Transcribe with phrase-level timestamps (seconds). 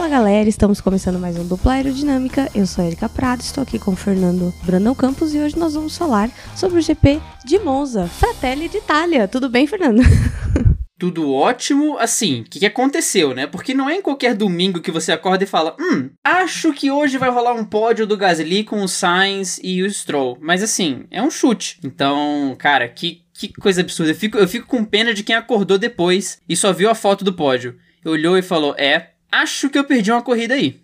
[0.00, 2.48] Fala galera, estamos começando mais um Dupla Aerodinâmica.
[2.54, 5.94] Eu sou Erika Prado, estou aqui com o Fernando Brandão Campos e hoje nós vamos
[5.94, 9.28] falar sobre o GP de Monza, Fratelli d'Italia.
[9.28, 10.00] Tudo bem, Fernando?
[10.98, 13.46] tudo ótimo, assim, o que, que, aconteceu, né?
[13.46, 17.18] Porque não é em qualquer domingo que você acorda e fala, hum, acho que hoje
[17.18, 20.38] vai rolar um pódio do Gasly com o Sainz e o Stroll.
[20.40, 21.78] Mas assim, é um chute.
[21.84, 24.12] Então, cara, que, que coisa absurda.
[24.12, 27.22] Eu fico, eu fico com pena de quem acordou depois e só viu a foto
[27.22, 27.76] do pódio.
[28.02, 30.80] Olhou e falou, é, acho que eu perdi uma corrida aí.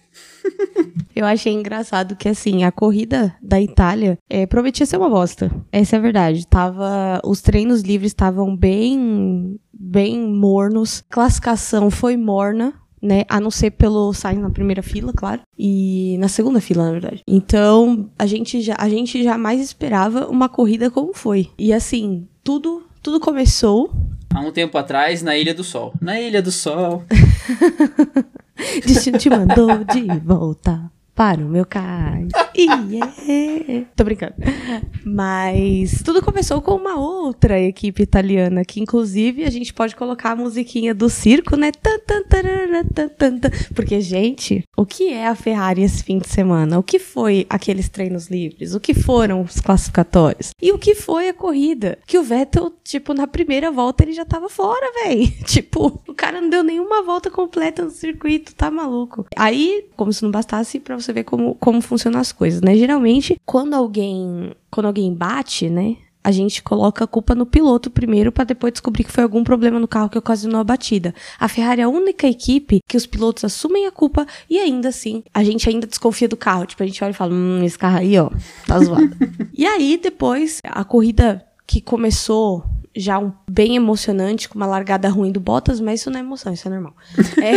[1.14, 5.50] Eu achei engraçado que, assim, a corrida da Itália é, prometia ser uma bosta.
[5.73, 6.46] Essa é a verdade.
[6.46, 11.02] Tava, os treinos livres estavam bem, bem mornos.
[11.09, 12.74] Classificação foi morna.
[13.02, 16.92] Né, a não ser pelo Sainz na primeira fila, claro, e na segunda fila, na
[16.92, 17.23] verdade.
[17.28, 21.51] Então, a gente já a gente jamais esperava uma corrida como foi.
[21.59, 23.93] E assim, tudo tudo começou
[24.34, 25.93] há um tempo atrás na Ilha do Sol.
[26.01, 27.04] Na Ilha do Sol.
[28.85, 32.29] Destino te mandou de volta para o meu cais.
[32.59, 33.87] Yeah.
[33.95, 34.35] Tô brincando.
[35.04, 40.37] Mas tudo começou com uma outra equipe italiana, que inclusive a gente pode colocar a
[40.37, 41.71] musiquinha do circo, né?
[43.74, 46.79] Porque, gente, o que é a Ferrari esse fim de semana?
[46.79, 48.74] O que foi aqueles treinos livres?
[48.74, 50.51] O que foram os classificatórios?
[50.60, 51.99] E o que foi a corrida?
[52.07, 55.27] Que o Vettel, tipo, na primeira volta ele já tava fora, velho.
[55.57, 59.27] Tipo, o cara não deu nenhuma volta completa no circuito, tá maluco.
[59.37, 62.77] Aí, como se não bastasse, pra você ver como, como funcionam as coisas, né?
[62.77, 65.97] Geralmente, quando alguém, quando alguém bate, né?
[66.27, 69.78] a gente coloca a culpa no piloto primeiro para depois descobrir que foi algum problema
[69.78, 71.15] no carro que ocasionou a batida.
[71.39, 75.22] A Ferrari é a única equipe que os pilotos assumem a culpa e ainda assim
[75.33, 76.67] a gente ainda desconfia do carro.
[76.67, 78.28] Tipo, a gente olha e fala: hum, esse carro aí, ó,
[78.67, 79.09] tá zoado.
[79.55, 82.65] e aí depois a corrida que começou
[82.97, 86.53] já um, bem emocionante, com uma largada ruim do Bottas, mas isso não é emoção,
[86.53, 86.95] isso é normal.
[87.43, 87.55] É,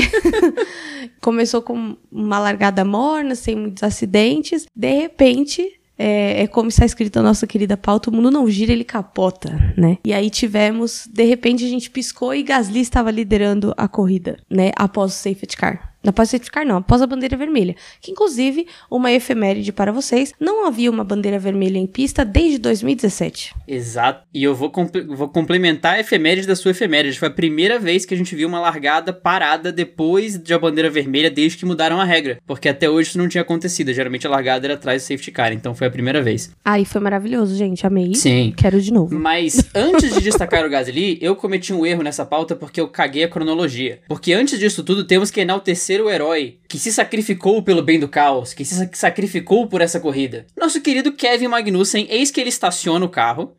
[1.21, 4.65] começou com uma largada morna, sem muitos acidentes.
[4.75, 8.71] De repente, é, é, como está escrito na nossa querida pauta, o mundo não gira,
[8.71, 9.97] ele capota, né?
[10.05, 14.71] E aí tivemos, de repente a gente piscou e Gasly estava liderando a corrida, né?
[14.77, 15.93] Após o safety car.
[16.03, 17.75] Não após certificar, não, após a bandeira vermelha.
[18.01, 23.53] Que, inclusive, uma efeméride para vocês, não havia uma bandeira vermelha em pista desde 2017.
[23.67, 24.25] Exato.
[24.33, 27.19] E eu vou, comp vou complementar a efeméride da sua efeméride.
[27.19, 30.89] Foi a primeira vez que a gente viu uma largada parada depois de a bandeira
[30.89, 32.37] vermelha, desde que mudaram a regra.
[32.47, 33.93] Porque até hoje isso não tinha acontecido.
[33.93, 35.51] Geralmente a largada era atrás do safety car.
[35.51, 36.51] Então foi a primeira vez.
[36.63, 37.85] Aí foi maravilhoso, gente.
[37.85, 38.15] Amei.
[38.15, 38.53] Sim.
[38.55, 39.13] Quero de novo.
[39.19, 43.25] Mas antes de destacar o Gasly, eu cometi um erro nessa pauta porque eu caguei
[43.25, 43.99] a cronologia.
[44.07, 48.07] Porque antes disso tudo, temos que enaltecer o herói que se sacrificou pelo bem do
[48.07, 50.45] caos, que se sacrificou por essa corrida.
[50.55, 53.55] Nosso querido Kevin Magnussen, eis que ele estaciona o carro.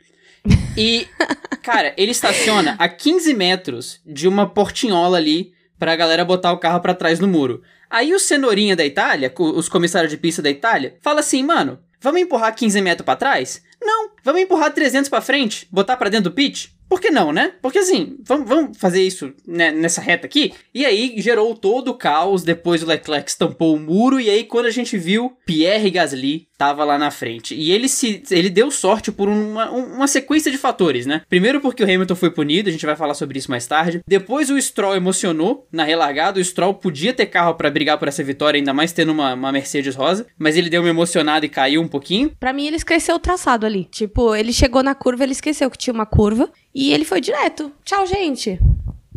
[0.77, 1.07] E,
[1.63, 6.81] cara, ele estaciona a 15 metros de uma portinhola ali pra galera botar o carro
[6.81, 7.63] para trás no muro.
[7.89, 12.21] Aí o cenourinha da Itália, os comissários de pista da Itália, fala assim, mano, vamos
[12.21, 13.63] empurrar 15 metros para trás?
[13.83, 16.73] Não, vamos empurrar 300 para frente, botar para dentro do pit?
[16.91, 17.53] Por que não, né?
[17.63, 20.53] Porque assim, vamos, fazer isso né, nessa reta aqui.
[20.75, 22.43] E aí gerou todo o caos.
[22.43, 24.19] Depois o Leclerc estampou o muro.
[24.19, 27.55] E aí, quando a gente viu, Pierre Gasly tava lá na frente.
[27.55, 31.23] E ele se ele deu sorte por uma, uma sequência de fatores, né?
[31.27, 34.03] Primeiro porque o Hamilton foi punido, a gente vai falar sobre isso mais tarde.
[34.07, 36.39] Depois o Stroll emocionou na relargada.
[36.39, 39.51] O Stroll podia ter carro para brigar por essa vitória, ainda mais tendo uma, uma
[39.51, 40.27] Mercedes rosa.
[40.39, 42.31] Mas ele deu uma emocionada e caiu um pouquinho.
[42.39, 43.85] Para mim, ele esqueceu o traçado ali.
[43.85, 46.51] Tipo, ele chegou na curva, ele esqueceu que tinha uma curva.
[46.75, 47.73] E ele foi direto.
[47.85, 48.61] Tchau, gente.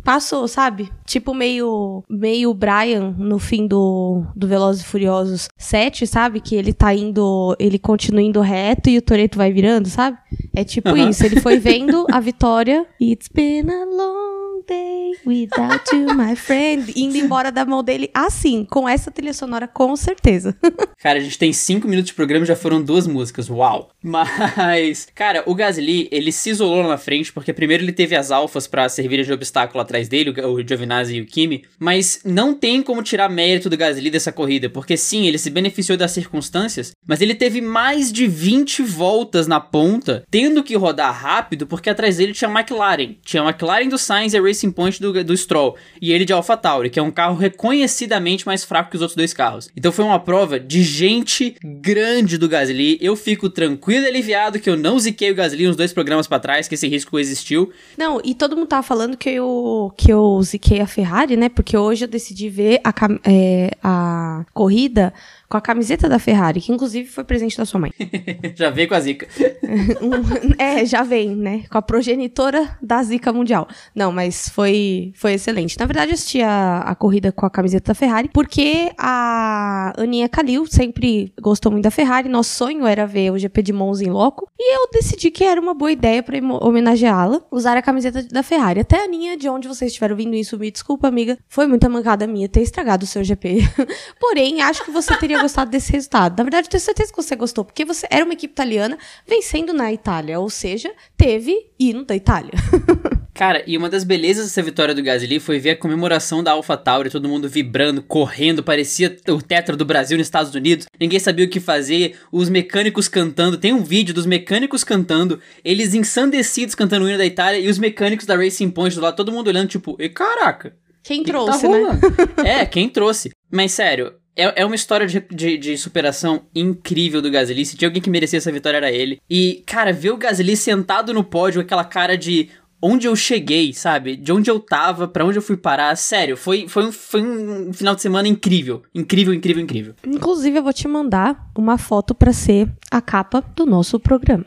[0.04, 0.92] Passou, sabe?
[1.06, 6.40] Tipo meio meio Brian no fim do, do Velozes e Furiosos 7, sabe?
[6.40, 10.18] Que ele tá indo, ele continua indo reto e o Toreto vai virando, sabe?
[10.54, 11.08] É tipo uhum.
[11.08, 12.86] isso, ele foi vendo a vitória.
[13.00, 16.92] It's been a long day without you, my friend.
[16.96, 20.56] Indo embora da mão dele assim, com essa trilha sonora, com certeza.
[21.00, 23.48] cara, a gente tem cinco minutos de programa e já foram duas músicas.
[23.48, 23.90] Uau!
[24.02, 28.30] Mas, cara, o Gasly, ele se isolou lá na frente, porque primeiro ele teve as
[28.30, 32.82] alfas para servir de obstáculo atrás dele, o Giovinazzi e o Kimi, mas não tem
[32.82, 37.20] como tirar mérito do Gasly dessa corrida, porque sim, ele se beneficiou das circunstâncias, mas
[37.20, 42.32] ele teve mais de 20 voltas na ponta, tendo que rodar rápido, porque atrás dele
[42.32, 43.16] tinha a McLaren.
[43.24, 46.32] Tinha a McLaren do Sainz e a Racing Point do, do Stroll, e ele de
[46.32, 49.70] AlphaTauri, que é um carro reconhecidamente mais fraco que os outros dois carros.
[49.76, 52.98] Então foi uma prova de gente grande do Gasly.
[53.00, 56.40] Eu fico tranquilo e aliviado que eu não ziquei o Gasly uns dois programas para
[56.40, 57.72] trás, que esse risco existiu.
[57.96, 61.48] Não, e todo mundo tava falando que eu, que eu ziquei a Ferrari, né?
[61.48, 62.92] Porque hoje eu decidi ver a,
[63.24, 65.12] é, a corrida
[65.48, 67.92] com a camiseta da Ferrari, que inclusive foi presente da sua mãe.
[68.54, 69.28] já veio com a zica.
[70.58, 71.64] é, já vem, né?
[71.70, 73.68] Com a progenitora da zica mundial.
[73.94, 75.78] Não, mas foi, foi excelente.
[75.78, 80.28] Na verdade, eu assisti a, a corrida com a camiseta da Ferrari, porque a Aninha
[80.28, 82.28] Kalil sempre gostou muito da Ferrari.
[82.28, 84.48] Nosso sonho era ver o GP de Monza em loco.
[84.58, 88.80] E eu decidi que era uma boa ideia para homenageá-la, usar a camiseta da Ferrari.
[88.80, 91.38] Até a Aninha, de onde vocês estiveram ouvindo isso, me desculpa, amiga.
[91.48, 93.58] Foi muita mancada minha ter estragado o seu GP.
[94.20, 96.36] Porém, acho que você teria gostado desse resultado.
[96.38, 99.72] Na verdade, eu tenho certeza que você gostou, porque você era uma equipe italiana vencendo
[99.72, 100.40] na Itália.
[100.40, 102.52] Ou seja, teve hino da Itália.
[103.34, 107.10] Cara, e uma das belezas dessa vitória do Gasly foi ver a comemoração da AlphaTauri,
[107.10, 110.86] todo mundo vibrando, correndo, parecia o tetra do Brasil nos Estados Unidos.
[111.00, 113.58] Ninguém sabia o que fazer, os mecânicos cantando.
[113.58, 117.76] Tem um vídeo dos mecânicos cantando, eles ensandecidos cantando o hino da Itália e os
[117.76, 120.76] mecânicos da Racing Point do lado, todo mundo olhando tipo, e caraca.
[121.02, 122.60] Quem que trouxe, que tá né?
[122.62, 123.30] é, quem trouxe.
[123.50, 127.64] Mas sério, é, é uma história de, de, de, superação incrível do Gasly.
[127.64, 129.20] Se tinha alguém que merecia essa vitória, era ele.
[129.30, 132.50] E, cara, ver o Gasly sentado no pódio, aquela cara de
[132.82, 134.14] onde eu cheguei, sabe?
[134.14, 135.96] De onde eu tava, para onde eu fui parar.
[135.96, 138.82] Sério, foi, foi, um, foi um final de semana incrível.
[138.94, 139.94] Incrível, incrível, incrível.
[140.06, 144.46] Inclusive, eu vou te mandar uma foto para ser a capa do nosso programa.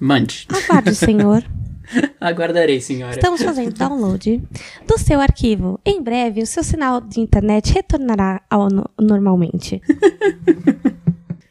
[0.00, 0.46] Mande.
[0.48, 1.44] Aguarde, senhor.
[2.20, 3.14] Aguardarei, senhora.
[3.14, 4.42] Estamos fazendo download
[4.86, 5.80] do seu arquivo.
[5.84, 9.80] Em breve, o seu sinal de internet retornará ao no normalmente.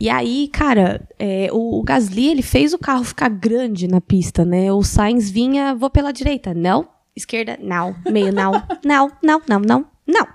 [0.02, 4.44] E aí, cara, é, o, o, Gasly, ele fez o carro ficar grande na pista,
[4.44, 4.74] né?
[4.74, 6.56] O Sainz vinha, vou pela direita.
[6.56, 6.88] Não.
[7.16, 7.96] Esquerda, não.
[8.10, 8.52] Meio, não.
[8.84, 10.28] Não, não, não, não, não.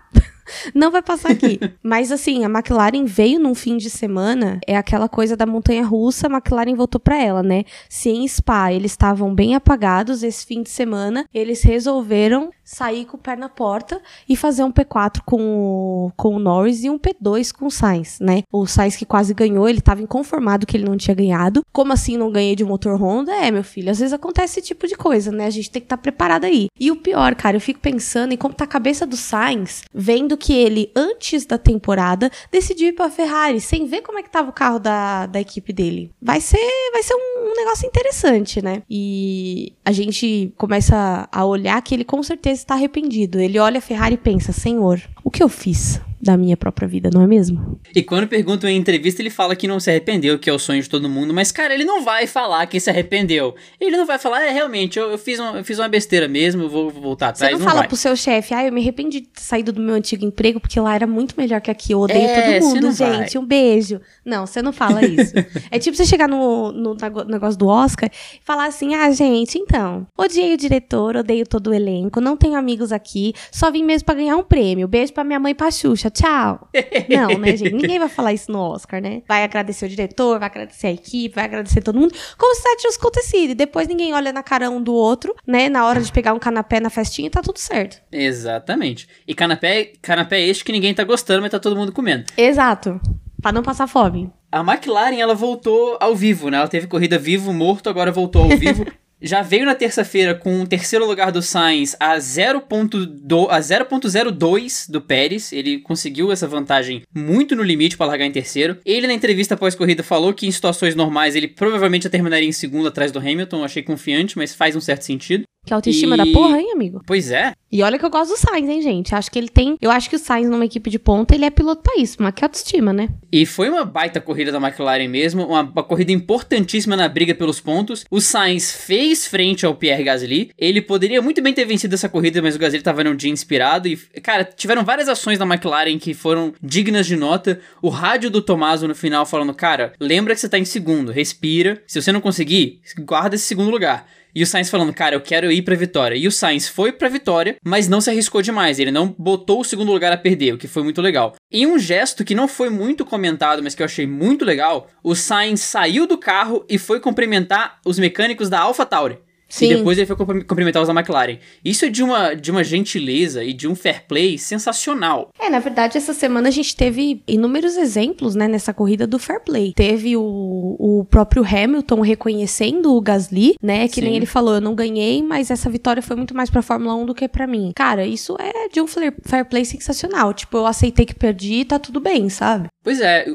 [0.75, 1.59] Não vai passar aqui.
[1.83, 6.27] Mas assim, a McLaren veio num fim de semana, é aquela coisa da montanha russa,
[6.27, 7.65] a McLaren voltou para ela, né?
[7.89, 13.17] Se em Spa eles estavam bem apagados esse fim de semana, eles resolveram sair com
[13.17, 16.99] o pé na porta e fazer um P4 com o, com o Norris e um
[16.99, 18.43] P2 com o Sainz, né?
[18.53, 21.63] O Sainz que quase ganhou, ele estava inconformado que ele não tinha ganhado.
[21.73, 23.33] Como assim não ganhei de motor Honda?
[23.33, 25.47] É, meu filho, às vezes acontece esse tipo de coisa, né?
[25.47, 26.67] A gente tem que estar tá preparado aí.
[26.79, 30.37] E o pior, cara, eu fico pensando em como tá a cabeça do Sainz, vendo
[30.37, 34.51] que ele, antes da temporada, decidiu ir pra Ferrari, sem ver como é que tava
[34.51, 36.11] o carro da, da equipe dele.
[36.21, 36.59] Vai ser,
[36.93, 38.83] vai ser um, um negócio interessante, né?
[38.91, 43.41] E a gente começa a olhar que ele com certeza está arrependido.
[43.41, 46.01] Ele olha a Ferrari e pensa: Senhor, o que eu fiz?
[46.21, 47.81] Da minha própria vida, não é mesmo?
[47.95, 50.83] E quando perguntam em entrevista, ele fala que não se arrependeu, que é o sonho
[50.83, 53.55] de todo mundo, mas cara, ele não vai falar que se arrependeu.
[53.81, 56.65] Ele não vai falar, é, realmente, eu, eu fiz, uma, eu fiz uma besteira mesmo,
[56.65, 57.53] eu vou voltar atrás.
[57.53, 57.89] Você não, não fala vai.
[57.89, 60.79] pro seu chefe, ah, eu me arrependi de ter saído do meu antigo emprego, porque
[60.81, 63.43] lá era muito melhor que aqui, eu odeio é, todo mundo, gente, vai.
[63.43, 64.01] um beijo.
[64.25, 65.35] Não, você não fala isso.
[65.71, 66.97] é tipo você chegar no, no
[67.27, 71.75] negócio do Oscar e falar assim, ah, gente, então, odiei o diretor, odeio todo o
[71.75, 74.89] elenco, não tenho amigos aqui, só vim mesmo para ganhar um prêmio.
[74.89, 76.69] Beijo pra minha mãe e pra Xuxa, tchau.
[77.09, 77.73] Não, né, gente?
[77.73, 79.23] Ninguém vai falar isso no Oscar, né?
[79.29, 82.77] Vai agradecer o diretor, vai agradecer a equipe, vai agradecer todo mundo, como se nada
[82.77, 83.51] tivesse acontecido.
[83.51, 85.69] E depois ninguém olha na cara um do outro, né?
[85.69, 88.01] Na hora de pegar um canapé na festinha, tá tudo certo.
[88.11, 89.09] Exatamente.
[89.27, 92.25] E canapé, canapé este que ninguém tá gostando, mas tá todo mundo comendo.
[92.37, 93.01] Exato.
[93.43, 94.33] Pra não passar fome.
[94.51, 96.57] A McLaren, ela voltou ao vivo, né?
[96.57, 98.87] Ela teve corrida vivo, morto, agora voltou ao vivo.
[99.21, 105.53] já veio na terça-feira com o terceiro lugar do Sainz a 0.02 do Pérez.
[105.53, 108.79] Ele conseguiu essa vantagem muito no limite para largar em terceiro.
[108.85, 113.11] Ele, na entrevista pós-corrida, falou que em situações normais ele provavelmente terminaria em segundo atrás
[113.11, 113.65] do Hamilton.
[113.65, 115.45] achei confiante, mas faz um certo sentido.
[115.67, 116.19] Que autoestima e...
[116.19, 117.03] da porra, hein, amigo?
[117.05, 117.53] Pois é.
[117.73, 119.13] E olha que eu gosto do Sainz, hein, gente?
[119.13, 119.77] Acho que ele tem.
[119.83, 122.33] Eu acho que o Sainz, numa equipe de ponta, ele é piloto pra isso, mas
[122.33, 123.09] que autoestima, né?
[123.33, 127.59] E foi uma baita corrida da McLaren mesmo, uma, uma, corrida importantíssima na briga pelos
[127.59, 128.05] pontos.
[128.09, 130.51] O Sainz fez frente ao Pierre Gasly.
[130.57, 133.89] Ele poderia muito bem ter vencido essa corrida, mas o Gasly tava num dia inspirado.
[133.89, 137.61] E, cara, tiveram várias ações da McLaren que foram dignas de nota.
[137.83, 141.83] O rádio do Tomaso no final falando: cara, lembra que você tá em segundo, respira.
[141.89, 144.07] Se você não conseguir, guarda esse segundo lugar.
[144.37, 146.15] E o Sainz falando, cara, eu quero ir pra vitória.
[146.15, 148.79] E o Sainz foi pra vitória, mas não se arriscou demais.
[148.79, 151.35] Ele não botou o segundo lugar a perder, o que foi muito legal.
[151.51, 155.15] E um gesto que não foi muito comentado, mas que eu achei muito legal, o
[155.15, 159.21] Sainz saiu do carro e foi cumprimentar os mecânicos da AlphaTauri.
[159.49, 159.67] Sim.
[159.67, 161.39] E depois ele foi cumprimentar os da McLaren.
[161.65, 165.31] Isso é de uma, de uma gentileza e de um fair play sensacional.
[165.39, 169.41] É, na verdade, essa semana a gente teve inúmeros exemplos, né, nessa corrida do fair
[169.41, 169.73] play.
[169.75, 174.03] Teve o, o próprio Hamilton reconhecendo o Gasly, né, que Sim.
[174.03, 177.07] nem ele falou, eu não ganhei, mas essa vitória foi muito mais pra Fórmula 1
[177.07, 177.73] do que para mim.
[177.75, 180.35] Cara, isso é de um fair play sensacional.
[180.35, 182.69] Tipo, eu aceitei que perdi e tá tudo bem, sabe?
[182.87, 183.27] Pois é,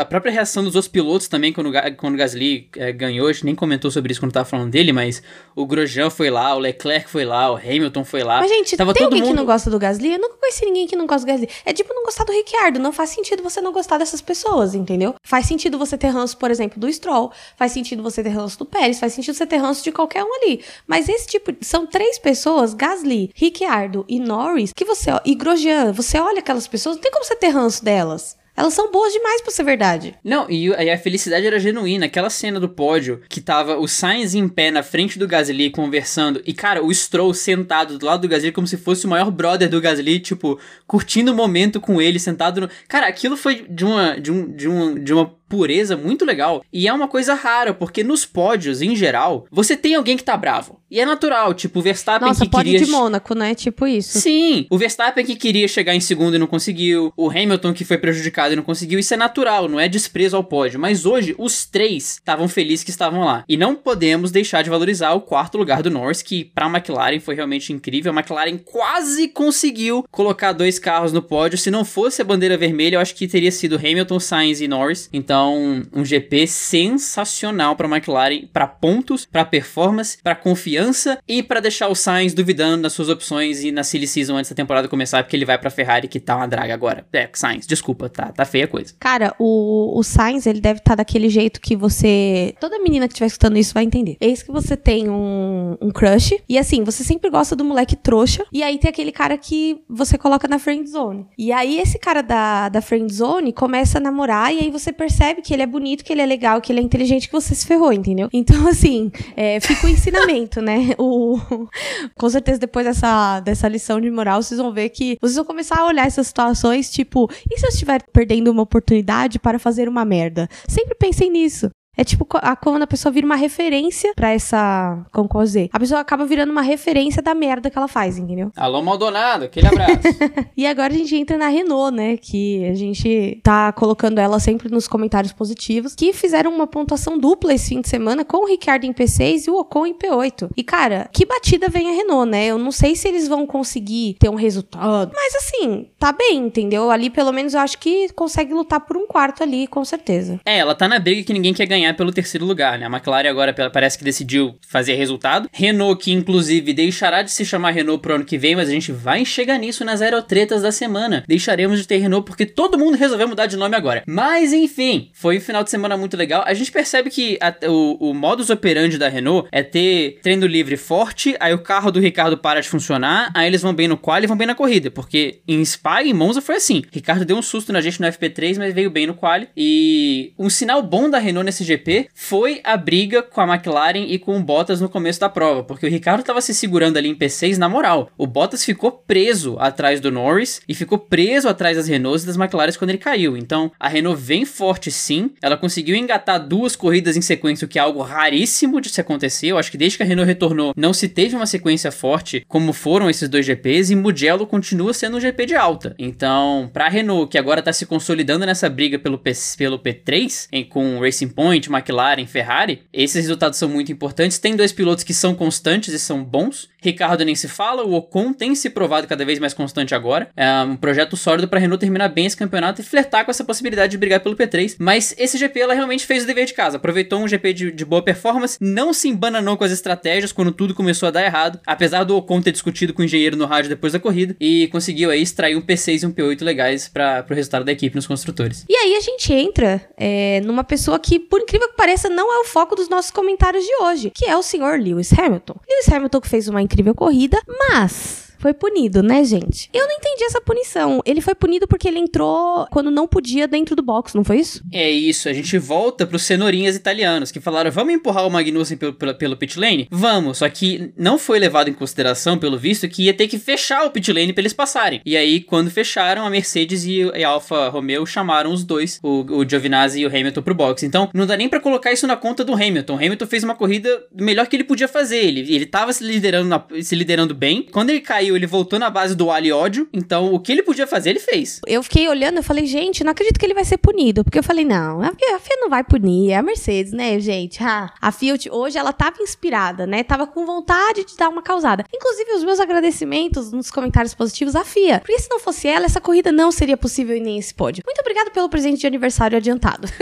[0.00, 3.44] a própria reação dos outros pilotos também, quando, quando o Gasly é, ganhou, a gente
[3.44, 5.22] nem comentou sobre isso quando tava falando dele, mas
[5.54, 8.40] o Grosjean foi lá, o Leclerc foi lá, o Hamilton foi lá.
[8.40, 9.30] Mas, gente, tava tem alguém mundo...
[9.30, 10.14] que não gosta do Gasly?
[10.14, 11.48] Eu nunca conheci ninguém que não gosta do Gasly.
[11.64, 15.14] É tipo não gostar do Ricciardo, não faz sentido você não gostar dessas pessoas, entendeu?
[15.22, 18.66] Faz sentido você ter ranço, por exemplo, do Stroll, faz sentido você ter ranço do
[18.66, 20.64] Pérez, faz sentido você ter ranço de qualquer um ali.
[20.84, 25.92] Mas esse tipo, são três pessoas, Gasly, Ricciardo e Norris, que você, ó, e Grosjean,
[25.92, 28.36] você olha aquelas pessoas, não tem como você ter ranço delas.
[28.56, 30.14] Elas são boas demais pra ser verdade.
[30.24, 32.06] Não, e a felicidade era genuína.
[32.06, 36.40] Aquela cena do pódio que tava o Sainz em pé na frente do Gasly conversando
[36.46, 39.68] e, cara, o Stroll sentado do lado do Gasly como se fosse o maior brother
[39.68, 42.70] do Gasly, tipo, curtindo o momento com ele, sentado no...
[42.88, 46.64] Cara, aquilo foi de uma, de um, de um, de uma pureza muito legal.
[46.72, 50.36] E é uma coisa rara, porque nos pódios, em geral, você tem alguém que tá
[50.36, 50.80] bravo.
[50.90, 52.74] E é natural, tipo, o Verstappen Nossa, que queria...
[52.74, 53.54] Nossa, de Mônaco, né?
[53.54, 54.20] Tipo isso.
[54.20, 57.98] Sim, o Verstappen que queria chegar em segundo e não conseguiu, o Hamilton que foi
[57.98, 60.78] prejudicado e não conseguiu, isso é natural, não é desprezo ao pódio.
[60.78, 63.44] Mas hoje, os três estavam felizes que estavam lá.
[63.48, 67.34] E não podemos deixar de valorizar o quarto lugar do Norris, que pra McLaren foi
[67.34, 68.12] realmente incrível.
[68.12, 71.58] A McLaren quase conseguiu colocar dois carros no pódio.
[71.58, 75.08] Se não fosse a bandeira vermelha, eu acho que teria sido Hamilton, Sainz e Norris.
[75.12, 81.60] Então, então, um GP sensacional para McLaren, para pontos, para performance, para confiança e para
[81.60, 85.22] deixar o Sainz duvidando nas suas opções e na silly season antes da temporada começar,
[85.22, 87.06] porque ele vai para Ferrari que tá uma draga agora.
[87.12, 88.94] É, Sainz, desculpa, tá, tá feia a coisa.
[88.98, 93.12] Cara, o, o Sainz, ele deve estar tá daquele jeito que você, toda menina que
[93.12, 94.16] estiver escutando isso vai entender.
[94.18, 98.42] Eis que você tem um, um crush e assim, você sempre gosta do moleque trouxa
[98.50, 101.26] e aí tem aquele cara que você coloca na friend zone.
[101.36, 105.25] E aí esse cara da, da friend zone começa a namorar e aí você percebe
[105.26, 107.54] percebe que ele é bonito, que ele é legal, que ele é inteligente, que você
[107.54, 108.28] se ferrou, entendeu?
[108.32, 110.94] Então, assim, é, fica o ensinamento, né?
[110.98, 111.38] O,
[112.16, 115.80] com certeza, depois dessa, dessa lição de moral, vocês vão ver que vocês vão começar
[115.80, 120.04] a olhar essas situações, tipo, e se eu estiver perdendo uma oportunidade para fazer uma
[120.04, 120.48] merda?
[120.68, 121.70] Sempre pensem nisso.
[121.96, 125.04] É tipo a, quando a pessoa vira uma referência pra essa.
[125.12, 125.70] Como dizer?
[125.72, 128.52] A pessoa acaba virando uma referência da merda que ela faz, entendeu?
[128.56, 130.02] Alô, Maldonado, aquele abraço.
[130.56, 132.16] e agora a gente entra na Renault, né?
[132.16, 135.94] Que a gente tá colocando ela sempre nos comentários positivos.
[135.94, 139.50] Que fizeram uma pontuação dupla esse fim de semana com o Ricardo em P6 e
[139.50, 140.50] o Ocon em P8.
[140.56, 142.46] E, cara, que batida vem a Renault, né?
[142.46, 145.12] Eu não sei se eles vão conseguir ter um resultado.
[145.14, 146.90] Mas assim, tá bem, entendeu?
[146.90, 150.40] Ali, pelo menos, eu acho que consegue lutar por um quarto ali, com certeza.
[150.44, 152.86] É, ela tá na briga que ninguém quer ganhar ganhar pelo terceiro lugar, né?
[152.86, 155.48] A McLaren agora parece que decidiu fazer resultado.
[155.52, 158.92] Renault, que inclusive deixará de se chamar Renault pro ano que vem, mas a gente
[158.92, 161.24] vai chegar nisso nas aerotretas da semana.
[161.26, 164.02] Deixaremos de ter Renault porque todo mundo resolveu mudar de nome agora.
[164.06, 166.42] Mas enfim, foi um final de semana muito legal.
[166.46, 170.76] A gente percebe que a, o, o modus operandi da Renault é ter treino livre
[170.76, 174.24] forte, aí o carro do Ricardo para de funcionar, aí eles vão bem no quali
[174.24, 176.82] e vão bem na corrida, porque em Spa e em Monza foi assim.
[176.90, 179.48] Ricardo deu um susto na gente no FP3, mas veio bem no quali.
[179.56, 184.06] E um sinal bom da Renault nesse GP GP foi a briga com a McLaren
[184.08, 187.08] e com o Bottas no começo da prova, porque o Ricardo estava se segurando ali
[187.08, 188.10] em P6 na moral.
[188.16, 192.36] O Bottas ficou preso atrás do Norris e ficou preso atrás das Renaults e das
[192.36, 193.36] McLaren quando ele caiu.
[193.36, 197.78] Então a Renault vem forte sim, ela conseguiu engatar duas corridas em sequência, o que
[197.78, 199.48] é algo raríssimo de se acontecer.
[199.48, 202.72] Eu acho que desde que a Renault retornou, não se teve uma sequência forte como
[202.72, 205.94] foram esses dois GPs e Mugello continua sendo um GP de alta.
[205.98, 210.48] Então, para a Renault, que agora está se consolidando nessa briga pelo, P, pelo P3,
[210.52, 214.38] em, com Racing Point, McLaren, Ferrari, esses resultados são muito importantes.
[214.38, 216.68] Tem dois pilotos que são constantes e são bons.
[216.80, 220.28] Ricardo nem se fala, o Ocon tem se provado cada vez mais constante agora.
[220.36, 223.90] É um projeto sólido para Renault terminar bem esse campeonato e flertar com essa possibilidade
[223.90, 224.76] de brigar pelo P3.
[224.78, 226.76] Mas esse GP ela realmente fez o dever de casa.
[226.76, 230.74] Aproveitou um GP de, de boa performance, não se embananou com as estratégias quando tudo
[230.74, 233.92] começou a dar errado, apesar do Ocon ter discutido com o engenheiro no rádio depois
[233.92, 237.64] da corrida e conseguiu aí extrair um P6 e um P8 legais para o resultado
[237.64, 238.64] da equipe nos construtores.
[238.68, 242.32] E aí a gente entra é, numa pessoa que, por incrível incrível que pareça, não
[242.32, 245.56] é o foco dos nossos comentários de hoje, que é o senhor Lewis Hamilton.
[245.68, 249.68] Lewis Hamilton que fez uma incrível corrida, mas foi punido, né, gente?
[249.72, 251.02] Eu não entendi essa punição.
[251.04, 254.62] Ele foi punido porque ele entrou quando não podia dentro do box, não foi isso?
[254.72, 258.92] É isso, a gente volta pros cenourinhas italianos que falaram: vamos empurrar o Magnussen pelo,
[258.92, 259.88] pelo, pelo pit lane?
[259.90, 263.84] Vamos, só que não foi levado em consideração, pelo visto, que ia ter que fechar
[263.84, 265.00] o pit lane pra eles passarem.
[265.04, 269.48] E aí, quando fecharam, a Mercedes e a Alfa Romeo chamaram os dois, o, o
[269.48, 270.84] Giovinazzi e o Hamilton, pro box.
[270.84, 272.94] Então, não dá nem para colocar isso na conta do Hamilton.
[272.94, 275.18] O Hamilton fez uma corrida melhor que ele podia fazer.
[275.18, 277.66] Ele, ele tava se liderando, na, se liderando bem.
[277.72, 279.88] Quando ele caiu, saiu, ele voltou na base do alho e ódio.
[279.92, 281.60] Então, o que ele podia fazer, ele fez.
[281.66, 284.22] Eu fiquei olhando, eu falei, gente, não acredito que ele vai ser punido.
[284.22, 287.62] Porque eu falei, não, a FIA, não vai punir, é a Mercedes, né, gente?
[287.62, 290.02] Ah, a Fiat hoje, ela tava inspirada, né?
[290.02, 291.84] Tava com vontade de dar uma causada.
[291.92, 295.00] Inclusive, os meus agradecimentos nos comentários positivos à FIA.
[295.00, 297.82] Porque se não fosse ela, essa corrida não seria possível e nem esse pódio.
[297.86, 299.88] Muito obrigada pelo presente de aniversário adiantado.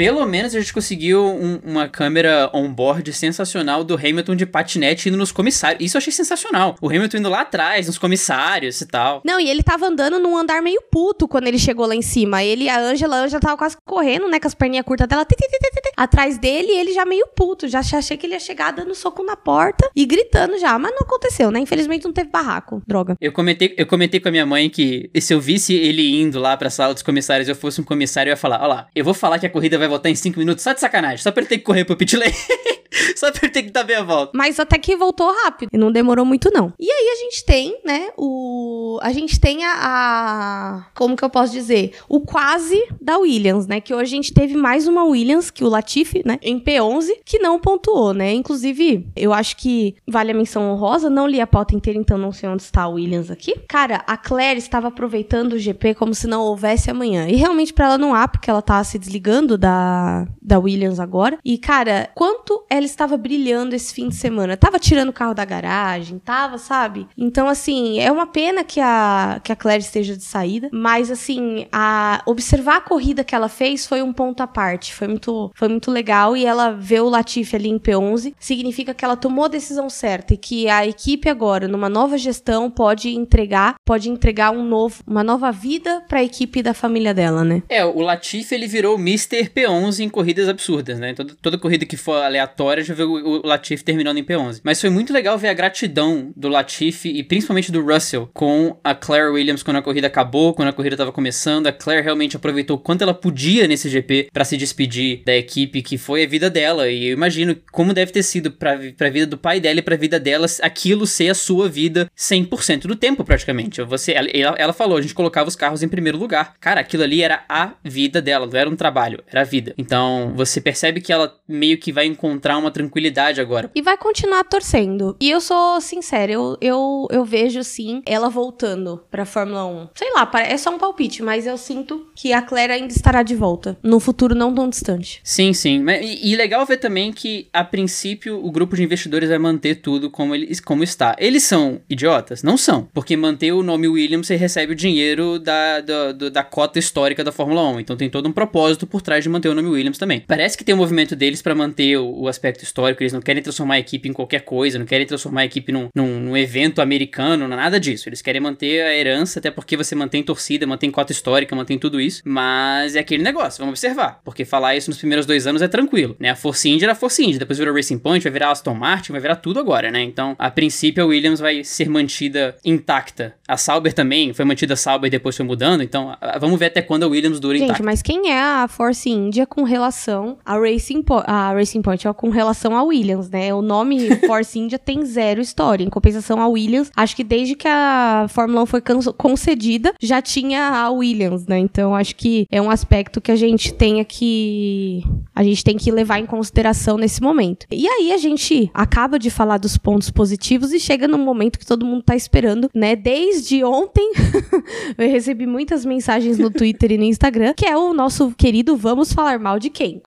[0.00, 5.18] Pelo menos a gente conseguiu um, uma câmera on-board sensacional do Hamilton de patinete indo
[5.18, 5.84] nos comissários.
[5.84, 6.74] Isso eu achei sensacional.
[6.80, 9.20] O Hamilton indo lá atrás, nos comissários e tal.
[9.24, 12.42] Não, e ele tava andando num andar meio puto quando ele chegou lá em cima.
[12.42, 15.24] Ele e a Angela, a Angela tava quase correndo, né, com as perninhas curtas dela,
[15.24, 17.68] tit, tit, tit, atrás dele, ele já meio puto.
[17.68, 20.78] Já achei que ele ia chegar dando soco na porta e gritando já.
[20.78, 21.58] Mas não aconteceu, né?
[21.58, 22.82] Infelizmente não teve barraco.
[22.86, 23.16] Droga.
[23.20, 26.56] Eu comentei, eu comentei com a minha mãe que se eu visse ele indo lá
[26.56, 29.14] pra sala dos comissários eu fosse um comissário, eu ia falar: Ó lá, eu vou
[29.14, 31.48] falar que a corrida vai voltar em 5 minutos só de sacanagem, só pra ele
[31.48, 32.32] ter que correr pro pit lane.
[33.16, 34.32] Só pra ele ter que dar volta.
[34.34, 35.70] Mas até que voltou rápido.
[35.72, 36.72] E não demorou muito, não.
[36.78, 38.98] E aí a gente tem, né, o...
[39.02, 40.86] A gente tem a, a...
[40.94, 41.92] Como que eu posso dizer?
[42.08, 43.80] O quase da Williams, né?
[43.80, 46.38] Que hoje a gente teve mais uma Williams, que o Latifi, né?
[46.42, 48.32] Em P11, que não pontuou, né?
[48.32, 51.10] Inclusive, eu acho que vale a menção honrosa.
[51.10, 53.54] Não li a pauta inteira, então não sei onde está a Williams aqui.
[53.68, 57.28] Cara, a Claire estava aproveitando o GP como se não houvesse amanhã.
[57.28, 61.38] E realmente para ela não há, porque ela tá se desligando da, da Williams agora.
[61.44, 64.56] E, cara, quanto ela estava brilhando esse fim de semana.
[64.56, 67.06] Tava tirando o carro da garagem, tava, sabe?
[67.16, 71.66] Então, assim, é uma pena que a, que a Claire esteja de saída, mas, assim,
[71.70, 74.94] a observar a corrida que ela fez foi um ponto à parte.
[74.94, 79.04] Foi muito, foi muito legal e ela vê o Latifi ali em P11, significa que
[79.04, 83.74] ela tomou a decisão certa e que a equipe agora, numa nova gestão, pode entregar,
[83.84, 87.62] pode entregar um novo, uma nova vida para a equipe da família dela, né?
[87.68, 89.50] É, o Latifi ele virou Mr.
[89.50, 91.12] P11 em corridas absurdas, né?
[91.12, 94.60] Toda, toda corrida que for aleatória já ver o, o Latifi terminando em P11.
[94.62, 98.94] Mas foi muito legal ver a gratidão do Latifi e principalmente do Russell com a
[98.94, 101.66] Claire Williams quando a corrida acabou, quando a corrida estava começando.
[101.66, 105.98] A Claire realmente aproveitou quanto ela podia nesse GP para se despedir da equipe que
[105.98, 106.88] foi a vida dela.
[106.88, 109.96] E eu imagino como deve ter sido pra, pra vida do pai dela e pra
[109.96, 113.82] vida dela aquilo ser a sua vida 100% do tempo, praticamente.
[113.82, 116.54] Você, ela, ela falou, a gente colocava os carros em primeiro lugar.
[116.60, 119.74] Cara, aquilo ali era a vida dela, não era um trabalho, era a vida.
[119.76, 123.70] Então você percebe que ela meio que vai encontrar uma tranquilidade agora.
[123.74, 125.16] E vai continuar torcendo.
[125.20, 129.88] E eu sou sincera, eu, eu, eu vejo sim ela voltando pra Fórmula 1.
[129.94, 133.34] Sei lá, é só um palpite, mas eu sinto que a Claire ainda estará de
[133.34, 133.78] volta.
[133.82, 135.20] No futuro não tão distante.
[135.22, 135.84] Sim, sim.
[135.88, 140.10] E, e legal ver também que, a princípio, o grupo de investidores vai manter tudo
[140.10, 141.14] como, ele, como está.
[141.18, 142.42] Eles são idiotas?
[142.42, 142.88] Não são.
[142.92, 147.32] Porque manter o nome Williams, você recebe o dinheiro da, da, da cota histórica da
[147.32, 147.80] Fórmula 1.
[147.80, 150.20] Então tem todo um propósito por trás de manter o nome Williams também.
[150.26, 153.42] Parece que tem um movimento deles para manter o, o aspecto histórico, eles não querem
[153.42, 156.80] transformar a equipe em qualquer coisa, não querem transformar a equipe num, num, num, evento
[156.80, 158.08] americano, nada disso.
[158.08, 162.00] Eles querem manter a herança, até porque você mantém torcida, mantém cota histórica, mantém tudo
[162.00, 162.22] isso.
[162.24, 164.20] Mas é aquele negócio, vamos observar.
[164.24, 166.30] Porque falar isso nos primeiros dois anos é tranquilo, né?
[166.30, 169.12] A Force India era a Force India, depois virou Racing Point, vai virar Aston Martin,
[169.12, 170.02] vai virar tudo agora, né?
[170.02, 173.34] Então, a princípio, a Williams vai ser mantida intacta.
[173.46, 177.04] A Sauber também foi mantida Sauber e depois foi mudando, então vamos ver até quando
[177.04, 177.84] a Williams dura Gente, intacta.
[177.84, 182.12] mas quem é a Force India com relação a Racing, po a Racing Point, ó,
[182.12, 183.52] com relação a Williams, né?
[183.54, 185.84] O nome Force India tem zero história.
[185.84, 188.82] Em compensação, a Williams, acho que desde que a Fórmula 1 foi
[189.16, 191.58] concedida, já tinha a Williams, né?
[191.58, 195.02] Então, acho que é um aspecto que a gente tem que
[195.34, 197.66] a gente tem que levar em consideração nesse momento.
[197.70, 201.66] E aí a gente acaba de falar dos pontos positivos e chega no momento que
[201.66, 202.94] todo mundo tá esperando, né?
[202.96, 204.12] Desde ontem,
[204.96, 209.12] eu recebi muitas mensagens no Twitter e no Instagram, que é o nosso querido Vamos
[209.12, 210.02] Falar Mal de Quem?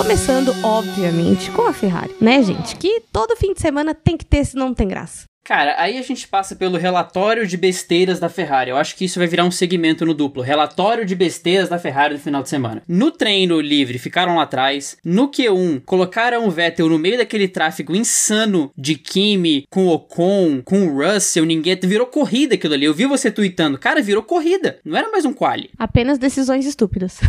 [0.00, 2.74] Começando, obviamente, com a Ferrari, né, gente?
[2.76, 5.29] Que todo fim de semana tem que ter, senão não tem graça.
[5.44, 8.70] Cara, aí a gente passa pelo relatório de besteiras da Ferrari.
[8.70, 10.42] Eu acho que isso vai virar um segmento no duplo.
[10.42, 12.82] Relatório de besteiras da Ferrari no final de semana.
[12.86, 14.96] No treino livre, ficaram lá atrás.
[15.04, 20.62] No Q1, colocaram o Vettel no meio daquele tráfego insano de Kimi, com o Ocon,
[20.64, 21.70] com o Russell, ninguém.
[21.82, 22.84] Virou corrida aquilo ali.
[22.84, 23.78] Eu vi você tweetando.
[23.78, 24.78] Cara, virou corrida.
[24.84, 25.70] Não era mais um quali.
[25.78, 27.20] Apenas decisões estúpidas.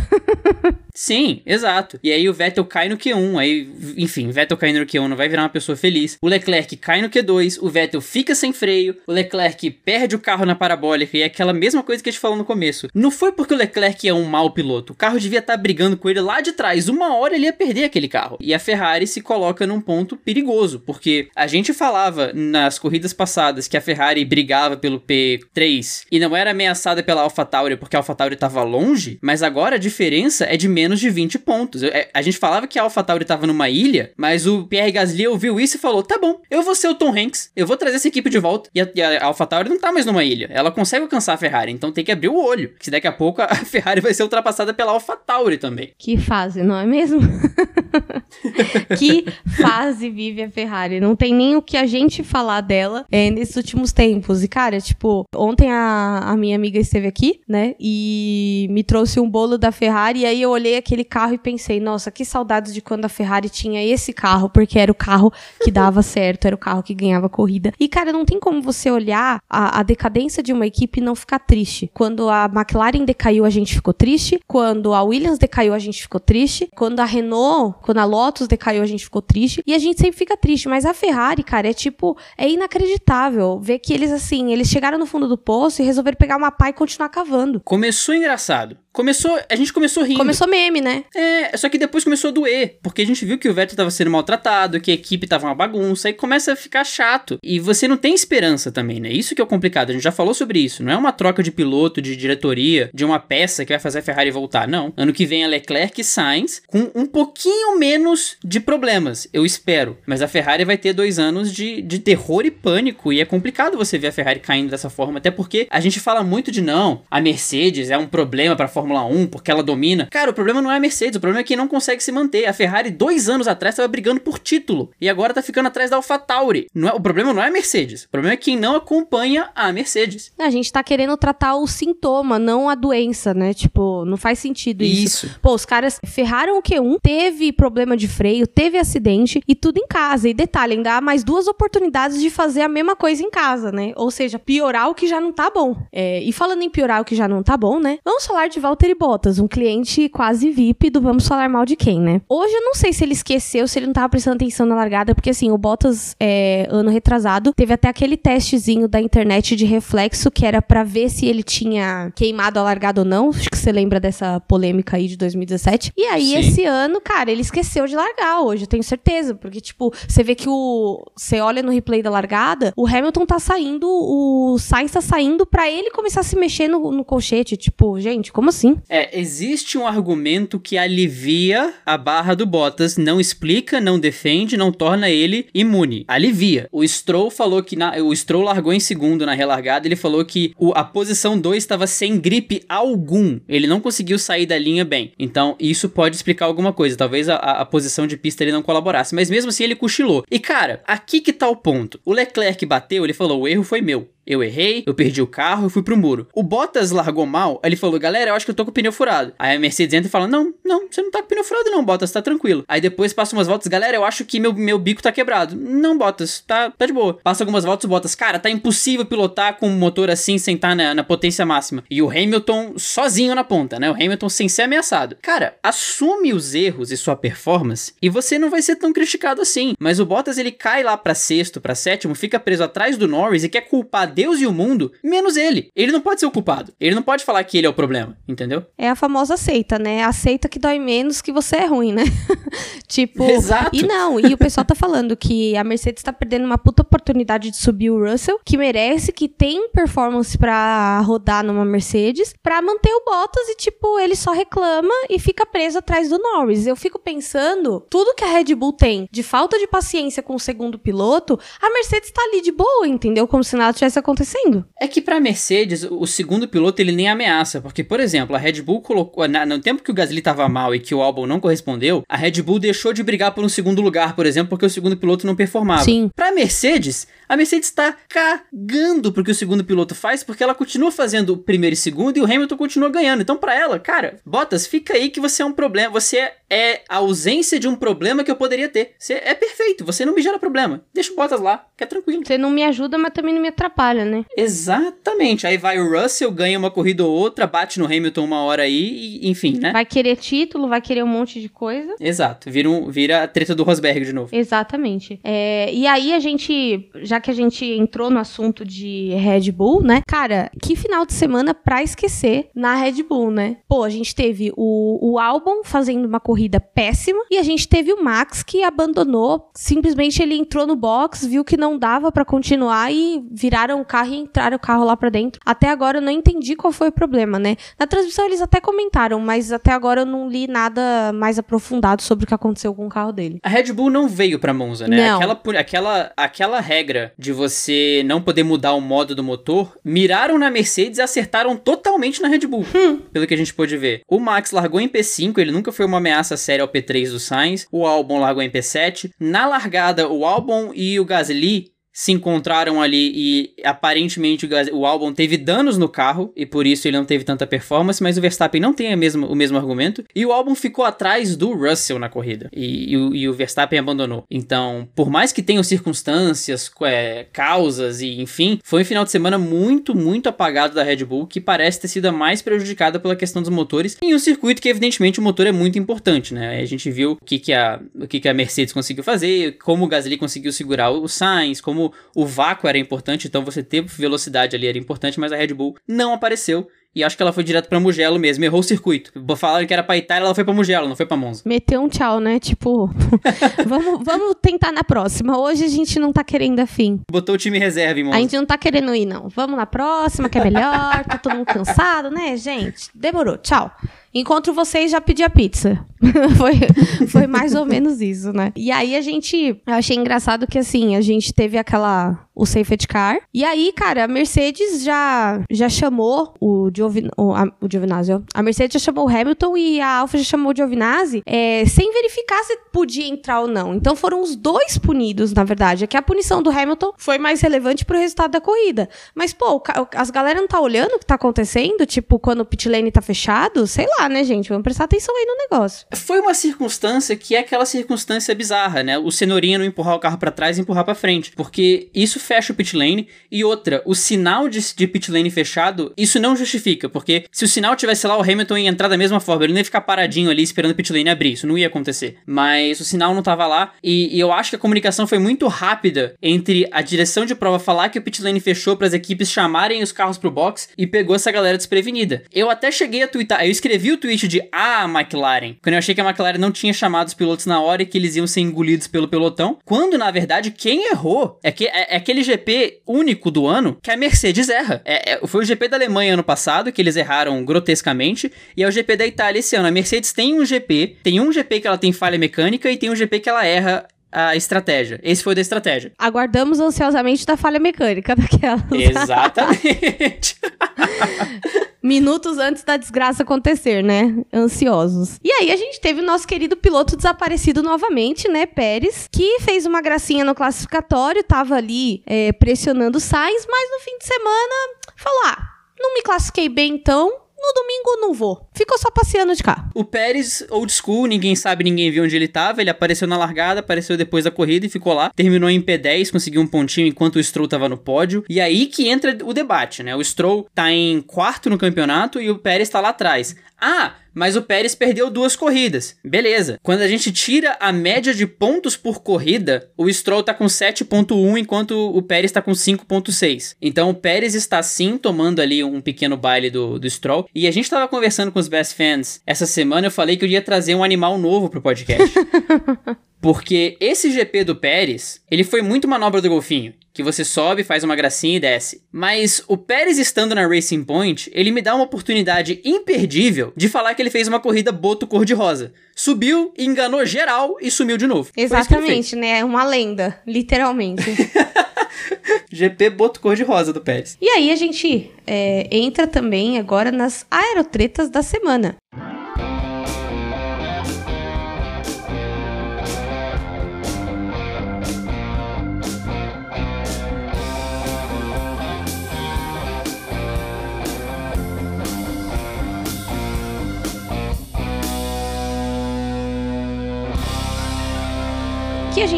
[0.94, 1.98] Sim, exato.
[2.02, 3.38] E aí o Vettel cai no Q1.
[3.38, 6.18] Aí, enfim, Vettel caindo no Q1 não vai virar uma pessoa feliz.
[6.20, 7.58] O Leclerc cai no Q2.
[7.62, 11.52] O Vettel fica sem freio, o Leclerc perde o carro na parabólica e é aquela
[11.52, 12.88] mesma coisa que a gente falou no começo.
[12.94, 15.96] Não foi porque o Leclerc é um mau piloto, o carro devia estar tá brigando
[15.96, 18.38] com ele lá de trás, uma hora ele ia perder aquele carro.
[18.40, 23.68] E a Ferrari se coloca num ponto perigoso, porque a gente falava nas corridas passadas
[23.68, 28.34] que a Ferrari brigava pelo P3 e não era ameaçada pela AlphaTauri porque a AlphaTauri
[28.34, 31.82] estava longe, mas agora a diferença é de menos de 20 pontos.
[31.82, 35.60] É, a gente falava que a AlphaTauri estava numa ilha, mas o Pierre Gasly ouviu
[35.60, 38.08] isso e falou: "Tá bom, eu vou ser o Tom Hanks, eu vou trazer essa
[38.08, 38.70] equipe de volta".
[38.74, 41.92] E a, a AlphaTauri não tá mais numa ilha, ela consegue alcançar a Ferrari, então
[41.92, 44.92] tem que abrir o olho, que daqui a pouco a Ferrari vai ser ultrapassada pela
[44.92, 45.92] AlphaTauri também.
[45.98, 47.20] Que fase, não é mesmo?
[48.98, 49.24] que
[49.60, 51.00] fase vive a Ferrari?
[51.00, 54.42] Não tem nem o que a gente falar dela é, nesses últimos tempos.
[54.42, 57.74] E, cara, tipo, ontem a, a minha amiga esteve aqui, né?
[57.78, 60.20] E me trouxe um bolo da Ferrari.
[60.20, 63.48] E aí eu olhei aquele carro e pensei, nossa, que saudades de quando a Ferrari
[63.48, 67.28] tinha esse carro, porque era o carro que dava certo, era o carro que ganhava
[67.28, 67.72] corrida.
[67.82, 71.16] E, cara, não tem como você olhar a, a decadência de uma equipe e não
[71.16, 71.90] ficar triste.
[71.92, 74.38] Quando a McLaren decaiu, a gente ficou triste.
[74.46, 76.68] Quando a Williams decaiu, a gente ficou triste.
[76.76, 79.64] Quando a Renault, quando a Lotus decaiu, a gente ficou triste.
[79.66, 80.68] E a gente sempre fica triste.
[80.68, 85.04] Mas a Ferrari, cara, é tipo, é inacreditável ver que eles, assim, eles chegaram no
[85.04, 87.60] fundo do poço e resolveram pegar uma pá e continuar cavando.
[87.64, 88.76] Começou engraçado.
[88.92, 90.18] Começou, a gente começou rindo.
[90.18, 91.04] Começou meme, né?
[91.14, 93.90] É, só que depois começou a doer, porque a gente viu que o Vettel tava
[93.90, 97.38] sendo maltratado, que a equipe tava uma bagunça, e começa a ficar chato.
[97.42, 99.10] E você não tem esperança também, né?
[99.10, 100.82] Isso que é o complicado, a gente já falou sobre isso.
[100.82, 104.02] Não é uma troca de piloto, de diretoria, de uma peça que vai fazer a
[104.02, 104.92] Ferrari voltar, não.
[104.94, 109.96] Ano que vem a Leclerc e Sainz com um pouquinho menos de problemas, eu espero.
[110.06, 113.78] Mas a Ferrari vai ter dois anos de, de terror e pânico, e é complicado
[113.78, 117.02] você ver a Ferrari caindo dessa forma, até porque a gente fala muito de não,
[117.10, 120.08] a Mercedes é um problema pra Fórmula 1 porque ela domina.
[120.10, 122.46] Cara, o problema não é a Mercedes, o problema é quem não consegue se manter.
[122.46, 125.96] A Ferrari, dois anos atrás, estava brigando por título e agora tá ficando atrás da
[125.96, 126.68] AlphaTauri.
[126.74, 129.72] Não é, o problema não é a Mercedes, o problema é quem não acompanha a
[129.72, 130.32] Mercedes.
[130.38, 133.54] A gente tá querendo tratar o sintoma, não a doença, né?
[133.54, 135.26] Tipo, não faz sentido isso.
[135.26, 135.40] isso.
[135.40, 139.86] Pô, os caras ferraram o Q1, teve problema de freio, teve acidente e tudo em
[139.86, 140.28] casa.
[140.28, 143.92] E detalhe, ainda há mais duas oportunidades de fazer a mesma coisa em casa, né?
[143.96, 145.76] Ou seja, piorar o que já não tá bom.
[145.92, 147.98] É, e falando em piorar o que já não tá bom, né?
[148.04, 149.38] Vamos falar de Valtteri Bottas.
[149.38, 152.22] Um cliente quase VIP do Vamos Falar Mal de Quem, né?
[152.26, 155.14] Hoje eu não sei se ele esqueceu, se ele não tava prestando atenção na largada,
[155.14, 160.30] porque assim, o Bottas, é, ano retrasado, teve até aquele testezinho da internet de reflexo
[160.30, 163.28] que era para ver se ele tinha queimado a largada ou não.
[163.28, 165.92] Acho que você lembra dessa polêmica aí de 2017.
[165.94, 166.38] E aí, Sim.
[166.38, 169.34] esse ano, cara, ele esqueceu de largar hoje, eu tenho certeza.
[169.34, 171.04] Porque, tipo, você vê que o.
[171.14, 175.70] Você olha no replay da largada, o Hamilton tá saindo, o Sainz tá saindo para
[175.70, 177.54] ele começar a se mexer no, no colchete.
[177.56, 178.61] Tipo, gente, como assim?
[178.88, 184.56] É, é, existe um argumento que alivia a barra do Bottas, não explica, não defende,
[184.56, 186.04] não torna ele imune.
[186.06, 186.68] Alivia.
[186.70, 190.52] O Stroll falou que na, o Stroll largou em segundo na relargada, ele falou que
[190.58, 193.38] o, a posição 2 estava sem gripe algum.
[193.48, 195.12] Ele não conseguiu sair da linha bem.
[195.18, 196.96] Então, isso pode explicar alguma coisa.
[196.96, 200.24] Talvez a, a, a posição de pista ele não colaborasse, mas mesmo assim ele cochilou.
[200.30, 202.00] E cara, aqui que tá o ponto.
[202.04, 204.08] O Leclerc bateu, ele falou: "O erro foi meu".
[204.24, 206.28] Eu errei, eu perdi o carro, eu fui pro muro.
[206.32, 208.92] O Bottas largou mal, ele falou, galera, eu acho que eu tô com o pneu
[208.92, 209.32] furado.
[209.38, 211.70] Aí a Mercedes entra e fala, não, não, você não tá com o pneu furado
[211.70, 212.64] não, Bottas, tá tranquilo.
[212.68, 215.56] Aí depois passa umas voltas, galera, eu acho que meu, meu bico tá quebrado.
[215.56, 217.18] Não, Bottas, tá, tá de boa.
[217.22, 220.74] Passa algumas voltas, Bottas, cara, tá impossível pilotar com um motor assim, sem estar tá
[220.74, 221.84] na, na potência máxima.
[221.90, 223.90] E o Hamilton sozinho na ponta, né?
[223.90, 225.16] O Hamilton sem ser ameaçado.
[225.20, 229.74] Cara, assume os erros e sua performance e você não vai ser tão criticado assim.
[229.78, 233.44] Mas o Bottas, ele cai lá pra sexto, pra sétimo, fica preso atrás do Norris
[233.44, 235.70] e quer culpar Deus e o mundo, menos ele.
[235.74, 236.72] Ele não pode ser o culpado.
[236.80, 238.41] Ele não pode falar que ele é o problema, entendeu?
[238.78, 240.02] É a famosa aceita, né?
[240.02, 242.04] Aceita que dói menos que você é ruim, né?
[242.88, 243.24] tipo.
[243.24, 243.70] Exato.
[243.72, 247.50] E não, e o pessoal tá falando que a Mercedes tá perdendo uma puta oportunidade
[247.50, 252.92] de subir o Russell, que merece, que tem performance para rodar numa Mercedes, para manter
[252.92, 256.66] o Bottas e, tipo, ele só reclama e fica preso atrás do Norris.
[256.66, 260.40] Eu fico pensando, tudo que a Red Bull tem de falta de paciência com o
[260.40, 263.26] segundo piloto, a Mercedes tá ali de boa, entendeu?
[263.26, 264.64] Como se nada tivesse acontecendo acontecendo?
[264.80, 268.62] É que pra Mercedes, o segundo piloto ele nem ameaça, porque, por exemplo, a Red
[268.62, 271.40] Bull colocou, na, no tempo que o Gasly tava mal e que o Albon não
[271.40, 274.70] correspondeu, a Red Bull deixou de brigar por um segundo lugar, por exemplo, porque o
[274.70, 275.84] segundo piloto não performava.
[275.84, 276.10] Sim.
[276.14, 281.30] Pra Mercedes, a Mercedes está cagando porque o segundo piloto faz, porque ela continua fazendo
[281.30, 283.22] o primeiro e segundo e o Hamilton continua ganhando.
[283.22, 285.90] Então, para ela, cara, Bottas, fica aí que você é um problema.
[285.92, 288.92] Você é a ausência de um problema que eu poderia ter.
[288.98, 290.82] Você é perfeito, você não me gera problema.
[290.92, 292.22] Deixa o Bottas lá, que é tranquilo.
[292.22, 294.26] Você não me ajuda, mas também não me atrapalha, né?
[294.36, 295.46] Exatamente.
[295.46, 299.20] Aí vai o Russell, ganha uma corrida ou outra, bate no Hamilton uma hora aí,
[299.22, 299.72] e, enfim, né?
[299.72, 301.94] Vai querer título, vai querer um monte de coisa.
[301.98, 302.50] Exato.
[302.50, 304.36] Vira, um, vira a treta do Rosberg de novo.
[304.36, 305.18] Exatamente.
[305.24, 309.82] É, e aí a gente, já que a gente entrou no assunto de Red Bull,
[309.82, 310.02] né?
[310.06, 313.56] Cara, que final de semana pra esquecer na Red Bull, né?
[313.68, 317.92] Pô, a gente teve o, o álbum fazendo uma corrida péssima e a gente teve
[317.92, 319.50] o Max que abandonou.
[319.54, 324.12] Simplesmente ele entrou no box, viu que não dava para continuar e viraram o carro
[324.12, 325.40] e entraram o carro lá para dentro.
[325.44, 327.56] Até agora eu não entendi qual foi o problema, né?
[327.78, 332.24] Na transmissão eles até comentaram, mas até agora eu não li nada mais aprofundado sobre
[332.24, 333.38] o que aconteceu com o carro dele.
[333.42, 335.08] A Red Bull não veio pra Monza, né?
[335.08, 335.16] Não.
[335.16, 340.50] Aquela, aquela, aquela regra de você não poder mudar o modo do motor, miraram na
[340.50, 342.66] Mercedes e acertaram totalmente na Red Bull,
[343.12, 344.02] pelo que a gente pôde ver.
[344.08, 347.66] O Max largou em P5, ele nunca foi uma ameaça séria ao P3 do Sainz.
[347.70, 349.10] O Albon largou em P7.
[349.18, 355.36] Na largada, o Albon e o Gasly se encontraram ali e aparentemente o, Albon teve
[355.36, 358.72] danos no carro e por isso ele não teve tanta performance, mas o Verstappen não
[358.72, 360.04] tem mesma, o mesmo argumento.
[360.14, 363.78] E o Albon ficou atrás do Russell na corrida e, e o, e o Verstappen
[363.78, 364.24] abandonou.
[364.30, 369.36] Então, por mais que tenham circunstâncias, é, causas e enfim, foi um final de semana
[369.36, 373.42] muito, muito apagado da Red Bull que parece ter sido a mais prejudicada pela questão
[373.42, 376.60] dos motores em um circuito que evidentemente o motor é muito importante, né?
[376.60, 379.84] A gente viu o que, que, a, o que, que a Mercedes conseguiu fazer, como
[379.84, 381.81] o Gasly conseguiu segurar o Sainz, como
[382.14, 385.76] o vácuo era importante, então você ter velocidade ali era importante, mas a Red Bull
[385.88, 386.68] não apareceu.
[386.94, 389.10] E acho que ela foi direto pra Mugello mesmo, errou o circuito.
[389.34, 391.42] Falaram que era pra Itália, ela foi pra Mugello, não foi pra Monza.
[391.46, 392.38] Meteu um tchau, né?
[392.38, 392.90] Tipo,
[393.66, 395.38] vamos, vamos tentar na próxima.
[395.38, 397.00] Hoje a gente não tá querendo afim.
[397.10, 398.18] Botou o time reserva em Monza.
[398.18, 399.30] A gente não tá querendo ir, não.
[399.30, 401.02] Vamos na próxima, que é melhor.
[401.04, 402.90] Tá todo mundo cansado, né, gente?
[402.94, 403.38] Demorou.
[403.38, 403.70] Tchau.
[404.14, 405.84] Encontro vocês já pedi a pizza.
[406.36, 408.52] foi, foi mais ou menos isso, né?
[408.56, 409.60] E aí a gente.
[409.66, 412.26] Eu achei engraçado que assim, a gente teve aquela.
[412.34, 413.18] O safety car.
[413.32, 418.12] E aí, cara, a Mercedes já, já chamou o, Giovin, o, a, o Giovinazzi.
[418.32, 421.92] A Mercedes já chamou o Hamilton e a Alfa já chamou o Giovinazzi é, sem
[421.92, 423.74] verificar se podia entrar ou não.
[423.74, 425.84] Então foram os dois punidos, na verdade.
[425.84, 428.88] É que a punição do Hamilton foi mais relevante pro resultado da corrida.
[429.14, 429.62] Mas, pô,
[429.94, 431.84] as galera não tá olhando o que tá acontecendo?
[431.84, 433.66] Tipo, quando o pit lane tá fechado?
[433.66, 434.48] Sei lá, né, gente?
[434.48, 435.86] Vamos prestar atenção aí no negócio.
[435.94, 438.98] Foi uma circunstância que é aquela circunstância bizarra, né?
[438.98, 441.32] O cenourinha não empurrar o carro pra trás e empurrar pra frente.
[441.32, 443.08] Porque isso fecha o pit lane.
[443.30, 446.88] E outra, o sinal de, de pit lane fechado, isso não justifica.
[446.88, 449.44] Porque se o sinal tivesse lá, o Hamilton ia entrar da mesma forma.
[449.44, 451.32] Ele não ia ficar paradinho ali esperando o pit lane abrir.
[451.32, 452.18] Isso não ia acontecer.
[452.26, 453.72] Mas o sinal não tava lá.
[453.82, 457.58] E, e eu acho que a comunicação foi muito rápida entre a direção de prova
[457.58, 460.86] falar que o pit lane fechou para as equipes chamarem os carros pro box e
[460.86, 462.24] pegou essa galera desprevenida.
[462.32, 465.94] Eu até cheguei a twittar, eu escrevi o tweet de ah, McLaren, quando eu achei
[465.94, 468.40] que a McLaren não tinha chamado os pilotos na hora e que eles iam ser
[468.40, 473.30] engolidos pelo pelotão, quando na verdade quem errou é, que, é, é aquele GP único
[473.30, 474.82] do ano que a Mercedes erra.
[474.84, 478.68] É, é- foi o GP da Alemanha ano passado que eles erraram grotescamente e é
[478.68, 479.68] o GP da Itália esse ano.
[479.68, 482.90] A Mercedes tem um GP, tem um GP que ela tem falha mecânica e tem
[482.90, 485.00] um GP que ela erra a estratégia.
[485.02, 485.92] Esse foi o da estratégia.
[485.98, 488.62] Aguardamos ansiosamente da falha mecânica daquela.
[488.70, 490.36] Exatamente.
[491.82, 494.14] Minutos antes da desgraça acontecer, né?
[494.32, 495.18] Ansiosos.
[495.24, 498.46] E aí a gente teve o nosso querido piloto desaparecido novamente, né?
[498.46, 503.80] Pérez, que fez uma gracinha no classificatório, tava ali é, pressionando o Sainz, mas no
[503.80, 504.54] fim de semana
[504.96, 507.10] falou: ah, não me classifiquei bem então.
[507.42, 508.46] No domingo não vou.
[508.54, 509.68] Ficou só passeando de carro.
[509.74, 512.60] O Pérez, old school, ninguém sabe, ninguém viu onde ele tava.
[512.60, 515.10] Ele apareceu na largada, apareceu depois da corrida e ficou lá.
[515.10, 518.24] Terminou em P10, conseguiu um pontinho enquanto o Stroll tava no pódio.
[518.28, 519.96] E aí que entra o debate, né?
[519.96, 523.34] O Stroll tá em quarto no campeonato e o Pérez tá lá atrás.
[523.60, 525.96] Ah, mas o Pérez perdeu duas corridas.
[526.04, 526.58] Beleza.
[526.62, 531.38] Quando a gente tira a média de pontos por corrida, o Stroll tá com 7.1
[531.38, 533.56] enquanto o Pérez tá com 5.6.
[533.60, 537.28] Então o Pérez está sim tomando ali um pequeno baile do, do Stroll.
[537.34, 540.28] E a gente tava conversando com os best fans essa semana, eu falei que eu
[540.28, 542.12] ia trazer um animal novo pro podcast.
[543.20, 546.74] Porque esse GP do Pérez, ele foi muito manobra do golfinho.
[546.92, 548.82] Que você sobe, faz uma gracinha e desce.
[548.92, 553.94] Mas o Pérez estando na Racing Point, ele me dá uma oportunidade imperdível de falar
[553.94, 555.72] que ele fez uma corrida boto cor-de-rosa.
[555.96, 558.30] Subiu, enganou geral e sumiu de novo.
[558.36, 559.38] Exatamente, né?
[559.38, 561.02] É uma lenda, literalmente.
[562.50, 564.16] GP boto cor-de-rosa do Pérez.
[564.20, 568.76] e aí a gente é, entra também agora nas aerotretas da semana.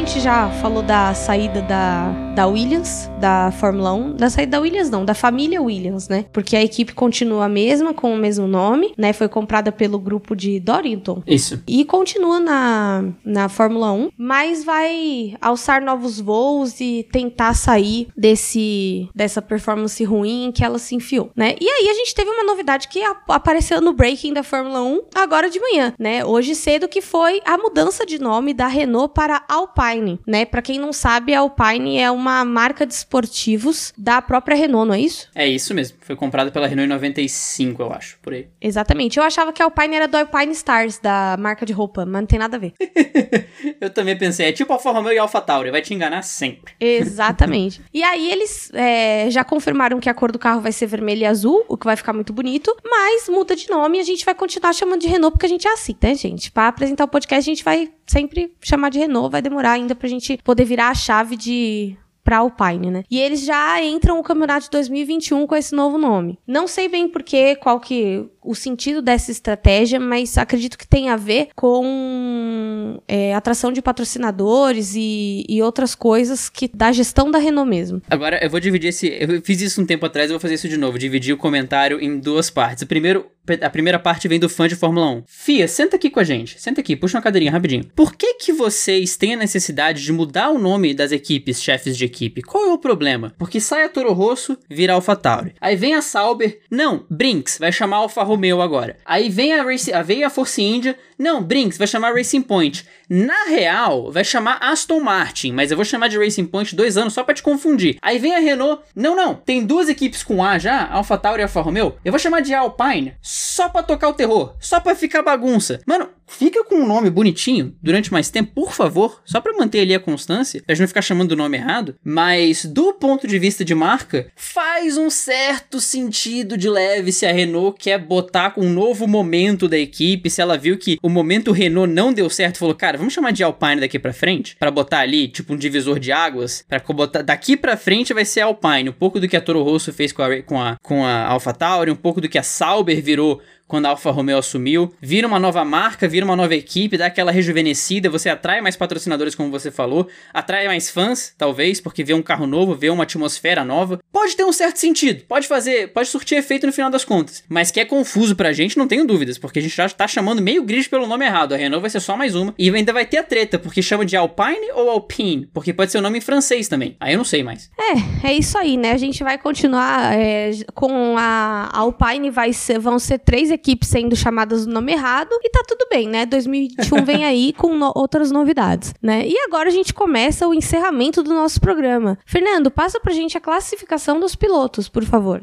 [0.05, 4.91] Gente já falou da saída da, da Williams, da Fórmula 1, da saída da Williams
[4.91, 6.27] não, da família Williams, né?
[6.33, 9.13] Porque a equipe continua a mesma, com o mesmo nome, né?
[9.13, 11.23] Foi comprada pelo grupo de Dorrington.
[11.29, 11.63] Isso.
[11.65, 19.09] E continua na, na Fórmula 1, mas vai alçar novos voos e tentar sair desse
[19.15, 21.55] dessa performance ruim que ela se enfiou, né?
[21.61, 25.49] E aí a gente teve uma novidade que apareceu no breaking da Fórmula 1 agora
[25.49, 26.25] de manhã, né?
[26.25, 30.45] Hoje cedo que foi a mudança de nome da Renault para Alpine, né?
[30.45, 34.95] Para quem não sabe, a Alpine é uma marca de esportivos da própria Renault, não
[34.95, 35.29] é isso?
[35.35, 35.99] É isso mesmo.
[36.01, 38.49] Foi comprada pela Renault em 95, eu acho, por aí.
[38.61, 39.19] Exatamente.
[39.19, 42.27] Eu achava que a Alpine era do Alpine Stars, da marca de roupa, mas não
[42.27, 42.73] tem nada a ver.
[43.81, 46.75] eu também pensei, é tipo Alfa Romeo e Alfa Tauri, vai te enganar sempre.
[46.81, 47.83] Exatamente.
[47.93, 51.27] e aí eles é, já confirmaram que a cor do carro vai ser vermelho e
[51.27, 54.35] azul, o que vai ficar muito bonito, mas muda de nome e a gente vai
[54.35, 56.51] continuar chamando de Renault porque a gente é assim, né, gente?
[56.51, 60.09] Para apresentar o podcast, a gente vai sempre chamar de Renault, vai demorar ainda pra
[60.09, 63.05] gente poder virar a chave de para Alpine, né?
[63.11, 66.39] E eles já entram no campeonato de 2021 com esse novo nome.
[66.47, 71.17] Não sei bem porquê, qual que o sentido dessa estratégia, mas acredito que tem a
[71.17, 77.69] ver com é, atração de patrocinadores e, e, outras coisas que da gestão da Renault
[77.69, 78.03] mesmo.
[78.11, 80.69] Agora eu vou dividir esse, eu fiz isso um tempo atrás, eu vou fazer isso
[80.69, 82.83] de novo, dividir o comentário em duas partes.
[82.83, 83.27] O primeiro
[83.61, 85.23] a primeira parte vem do fã de Fórmula 1.
[85.27, 86.61] Fia, senta aqui com a gente.
[86.61, 87.85] Senta aqui, puxa uma cadeirinha rapidinho.
[87.95, 92.07] Por que que vocês têm a necessidade de mudar o nome das equipes, chefes de
[92.07, 92.43] equipe?
[92.43, 93.35] Qual é o problema?
[93.39, 95.55] Porque sai a Toro Rosso, vira AlphaTauri.
[95.61, 98.97] Aí vem a Sauber, não, Brinks, vai chamar Alfa Romeo agora.
[99.05, 102.85] Aí vem a, Race, vem a Force India, não, Brinks, vai chamar Racing Point.
[103.09, 107.13] Na real, vai chamar Aston Martin, mas eu vou chamar de Racing Point dois anos
[107.13, 107.99] só para te confundir.
[108.01, 111.61] Aí vem a Renault, não, não, tem duas equipes com A já, AlphaTauri e Alfa
[111.61, 111.95] Romeo.
[112.05, 115.81] Eu vou chamar de Alpine só para tocar o terror, só para ficar bagunça.
[115.87, 119.95] Mano, fica com um nome bonitinho durante mais tempo, por favor, só para manter ali
[119.95, 121.97] a constância, pra gente não ficar chamando o nome errado.
[122.03, 127.33] Mas do ponto de vista de marca, faz um certo sentido de leve se a
[127.33, 131.53] Renault quer botar com um novo momento da equipe, se ela viu que o momento
[131.53, 135.01] Renault não deu certo, falou, cara, vamos chamar de Alpine daqui para frente, para botar
[135.01, 138.93] ali tipo um divisor de águas, para botar daqui para frente vai ser Alpine, um
[138.93, 141.97] pouco do que a Toro Rosso fez com a com a com a AlphaTauri, um
[141.97, 144.93] pouco do que a Sauber virou quando a Alfa Romeo assumiu.
[145.01, 149.35] Vira uma nova marca, vira uma nova equipe, dá aquela rejuvenescida, você atrai mais patrocinadores,
[149.35, 153.65] como você falou, atrai mais fãs, talvez, porque vê um carro novo, vê uma atmosfera
[153.65, 154.01] nova.
[154.13, 157.43] Pode ter um certo sentido, pode fazer, pode surtir efeito no final das contas.
[157.49, 160.43] Mas que é confuso pra gente, não tenho dúvidas, porque a gente já tá chamando
[160.43, 161.55] meio grid pelo nome errado.
[161.55, 162.55] A Renault vai ser só mais uma.
[162.59, 165.99] E ainda vai ter a treta, porque chama de Alpine ou Alpine, porque pode ser
[165.99, 166.97] o nome em francês também.
[167.01, 167.71] Aí eu não sei mais.
[167.79, 168.93] É, é isso aí, né?
[168.93, 174.15] A gente vai continuar é, com a Alpine, vai ser, vão ser três equipes sendo
[174.15, 176.27] chamadas do nome errado e tá tudo bem, né?
[176.27, 179.27] 2021 vem aí com no outras novidades, né?
[179.27, 182.19] E agora a gente começa o encerramento do nosso programa.
[182.27, 185.43] Fernando, passa pra gente a classificação dos pilotos, por favor.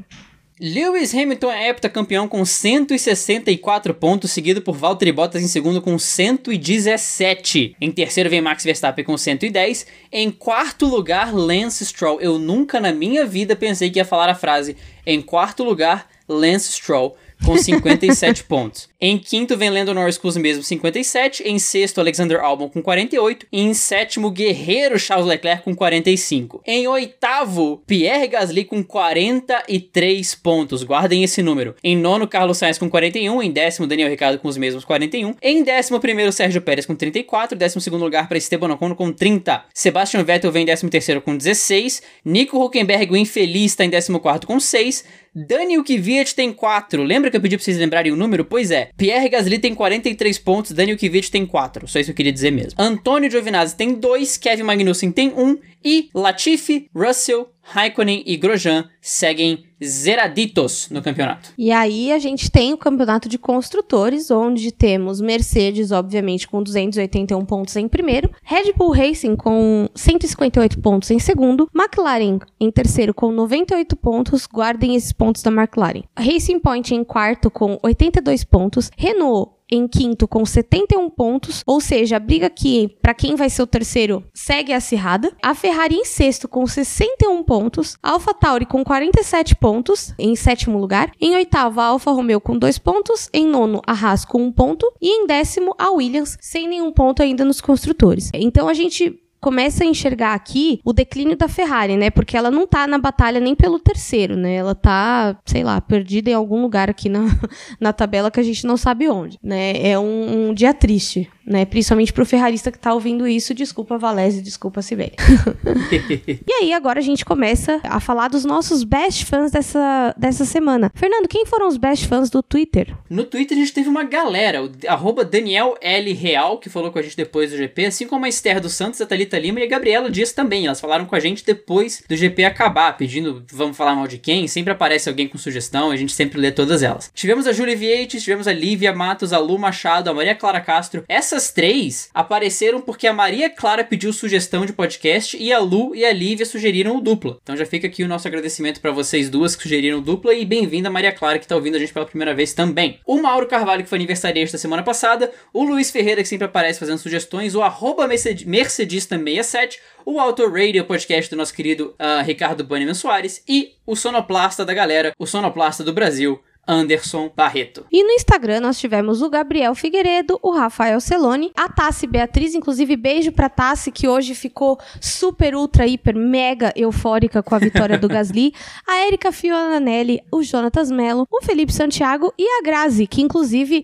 [0.63, 7.75] Lewis Hamilton é heptacampeão com 164 pontos, seguido por Valtteri Bottas em segundo com 117.
[7.81, 9.87] Em terceiro vem Max Verstappen com 110.
[10.11, 12.21] Em quarto lugar, Lance Stroll.
[12.21, 16.71] Eu nunca na minha vida pensei que ia falar a frase em quarto lugar, Lance
[16.73, 18.90] Stroll com 57 pontos.
[19.03, 23.47] Em quinto vem Lando Norris com os mesmos 57, em sexto Alexander Albon com 48
[23.51, 26.61] e em sétimo Guerreiro Charles Leclerc com 45.
[26.67, 31.75] Em oitavo, Pierre Gasly com 43 pontos, guardem esse número.
[31.83, 35.63] Em nono, Carlos Sainz com 41, em décimo Daniel Ricciardo com os mesmos 41, em
[35.63, 39.65] décimo primeiro Sérgio Pérez com 34, décimo segundo lugar para Esteban Ocon com 30.
[39.73, 44.19] Sebastian Vettel vem em décimo terceiro com 16, Nico Huckenberg o infeliz está em décimo
[44.19, 47.01] quarto com 6, Daniel Kvyat tem 4.
[47.03, 48.43] Lembra que eu pedi pra vocês lembrarem o número?
[48.43, 48.90] Pois é.
[48.97, 51.87] Pierre Gasly tem 43 pontos, Daniel Kvyat tem 4.
[51.87, 52.73] Só isso que eu queria dizer mesmo.
[52.77, 58.89] Antônio Giovinazzi tem 2, Kevin Magnussen tem 1 um, e Latifi, Russell, Raikkonen e Grosjean
[59.01, 61.49] seguem zeraditos no campeonato.
[61.57, 67.45] E aí a gente tem o campeonato de construtores, onde temos Mercedes, obviamente, com 281
[67.45, 73.31] pontos em primeiro, Red Bull Racing com 158 pontos em segundo, McLaren em terceiro com
[73.31, 76.03] 98 pontos, guardem esses pontos da McLaren.
[76.17, 82.17] Racing Point em quarto com 82 pontos, Renault em quinto com 71 pontos, ou seja,
[82.17, 85.31] a briga aqui para quem vai ser o terceiro segue acirrada.
[85.41, 89.70] A Ferrari em sexto com 61 pontos, AlphaTauri com 47 pontos
[90.17, 94.25] em sétimo lugar, em oitavo a Alfa Romeo com 2 pontos, em nono a Haas
[94.25, 98.29] com 1 um ponto e em décimo a Williams sem nenhum ponto ainda nos construtores.
[98.33, 102.11] Então a gente começa a enxergar aqui o declínio da Ferrari, né?
[102.11, 104.53] Porque ela não tá na batalha nem pelo terceiro, né?
[104.53, 107.25] Ela tá, sei lá, perdida em algum lugar aqui na,
[107.81, 109.73] na tabela que a gente não sabe onde, né?
[109.81, 111.65] É um, um dia triste né?
[111.65, 115.13] Principalmente pro ferrarista que tá ouvindo isso, desculpa Valese, desculpa Sibeli.
[116.47, 120.91] e aí, agora a gente começa a falar dos nossos best fãs dessa, dessa semana.
[120.93, 122.95] Fernando, quem foram os best fãs do Twitter?
[123.09, 126.13] No Twitter a gente teve uma galera, o arroba Daniel L.
[126.13, 129.01] Real, que falou com a gente depois do GP, assim como a Esther dos Santos,
[129.01, 130.65] a Thalita Lima e a Gabriela Dias também.
[130.65, 134.47] Elas falaram com a gente depois do GP acabar, pedindo vamos falar mal de quem.
[134.47, 137.11] Sempre aparece alguém com sugestão, a gente sempre lê todas elas.
[137.13, 141.03] Tivemos a Julia Vietes, tivemos a Lívia Matos, a Lu Machado, a Maria Clara Castro.
[141.31, 146.03] Essas três apareceram porque a Maria Clara pediu sugestão de podcast e a Lu e
[146.03, 147.37] a Lívia sugeriram o dupla.
[147.41, 150.43] Então já fica aqui o nosso agradecimento para vocês duas que sugeriram o dupla e
[150.43, 152.99] bem-vinda Maria Clara que tá ouvindo a gente pela primeira vez também.
[153.07, 156.81] O Mauro Carvalho que foi aniversariante da semana passada, o Luiz Ferreira que sempre aparece
[156.81, 162.93] fazendo sugestões, o arroba Mercedista67, o Auto Radio podcast do nosso querido uh, Ricardo Bannerman
[162.93, 167.85] Soares e o sonoplasta da galera, o sonoplasta do Brasil, Anderson Barreto.
[167.91, 172.95] E no Instagram nós tivemos o Gabriel Figueiredo, o Rafael Celone, a Tassi Beatriz, inclusive
[172.95, 178.07] beijo pra Tassi, que hoje ficou super, ultra, hiper, mega eufórica com a vitória do
[178.09, 178.53] Gasly,
[178.87, 183.83] a Erika Fionanelli, o Jonatas Mello, o Felipe Santiago e a Grazi, que inclusive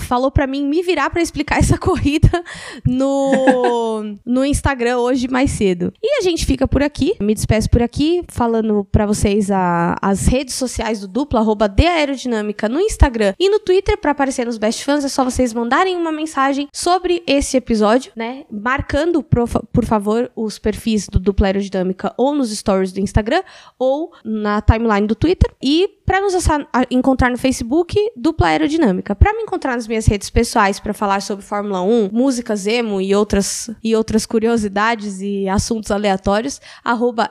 [0.00, 2.42] falou para mim me virar para explicar essa corrida
[2.86, 5.92] no, no Instagram hoje mais cedo.
[6.02, 10.26] E a gente fica por aqui, me despeço por aqui, falando para vocês a, as
[10.26, 11.68] redes sociais do dupla, arroba
[12.02, 15.04] Aerodinâmica no Instagram e no Twitter para aparecer nos Best Fans.
[15.04, 18.44] É só vocês mandarem uma mensagem sobre esse episódio, né?
[18.50, 23.42] Marcando, por favor, os perfis do Dupla Aerodinâmica ou nos stories do Instagram
[23.78, 25.52] ou na timeline do Twitter.
[25.62, 26.34] E para nos
[26.90, 29.14] encontrar no Facebook, Dupla Aerodinâmica.
[29.14, 33.14] Para me encontrar nas minhas redes pessoais para falar sobre Fórmula 1, músicas emo e
[33.14, 37.30] outras, e outras curiosidades e assuntos aleatórios, arroba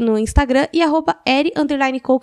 [0.00, 1.16] no Instagram e arroba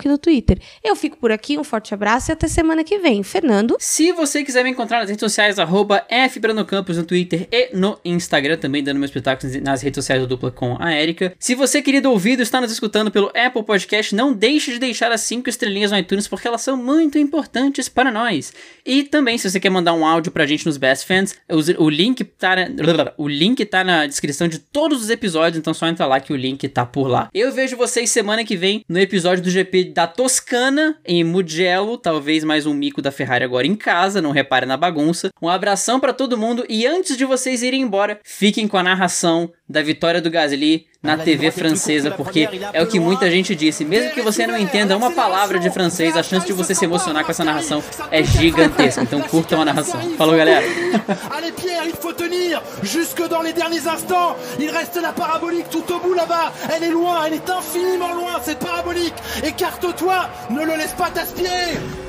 [0.04, 0.60] no Twitter.
[0.84, 3.22] Eu fico por aqui, um forte forte abraço e até semana que vem.
[3.22, 3.76] Fernando?
[3.78, 6.04] Se você quiser me encontrar nas redes sociais, arroba
[6.52, 10.76] no Twitter e no Instagram, também dando meus espetáculos nas redes sociais do Dupla com
[10.80, 11.32] a Erika.
[11.38, 15.20] Se você, querido ouvido, está nos escutando pelo Apple Podcast, não deixe de deixar as
[15.20, 18.52] 5 estrelinhas no iTunes, porque elas são muito importantes para nós.
[18.84, 21.36] E também, se você quer mandar um áudio pra gente nos Best Fans,
[21.78, 25.86] o link tá na, o link tá na descrição de todos os episódios, então só
[25.86, 27.28] entra lá que o link tá por lá.
[27.32, 31.67] Eu vejo vocês semana que vem no episódio do GP da Toscana, em Mugello
[31.98, 35.30] talvez mais um mico da Ferrari agora em casa, não repare na bagunça.
[35.40, 39.52] Um abração para todo mundo e antes de vocês irem embora, fiquem com a narração
[39.68, 43.84] da vitória do Gasly na TV francesa, porque é o que muita gente disse.
[43.84, 47.24] Mesmo que você não entenda uma palavra de francês, a chance de você se emocionar
[47.24, 49.02] com essa narração é gigantesca.
[49.02, 50.00] Então curtam a narração.
[50.16, 50.64] Falou, galera.
[51.30, 54.36] Allez Pierre, il faut tenir jusque dans les derniers instants.
[54.58, 56.52] Il reste la parabolique tout au bout là-bas.
[56.74, 59.14] Elle est loin, elle est infiniment loin cette parabolique.
[59.44, 62.07] Écarte-toi, ne le laisse pas t'aspirer.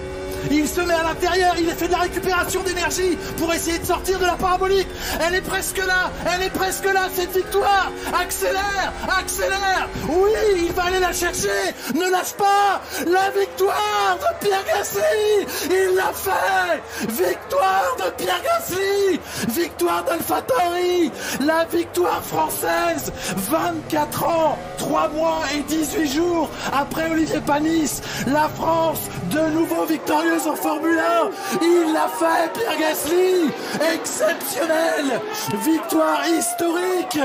[0.52, 4.20] Il se met à l'intérieur, il fait de la récupération d'énergie pour essayer de sortir
[4.20, 4.88] de la parabolique.
[5.26, 7.92] Elle est presque là, elle est presque là, cette victoire.
[8.20, 9.88] Accélère, accélère.
[10.08, 11.50] Oui, il va aller la chercher.
[11.94, 12.82] Ne lâche pas.
[13.06, 15.70] La victoire de Pierre Gasly.
[15.70, 16.82] Il l'a fait.
[17.08, 19.20] Victoire de Pierre Gasly.
[19.50, 21.12] Victoire d'Alphatori.
[21.46, 23.12] La victoire française.
[23.50, 28.02] 24 ans, 3 mois et 18 jours après Olivier Panis.
[28.28, 31.30] La France, de nouveau victorieuse en Formule 1.
[31.62, 33.52] Il l'a fait, Pierre Gasly.
[33.94, 35.22] Exceptionnel.
[35.64, 37.20] Victoire historique.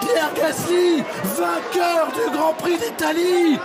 [0.00, 1.02] Pierre Gasly,
[1.36, 3.58] vainqueur du Grand Prix d'Italie.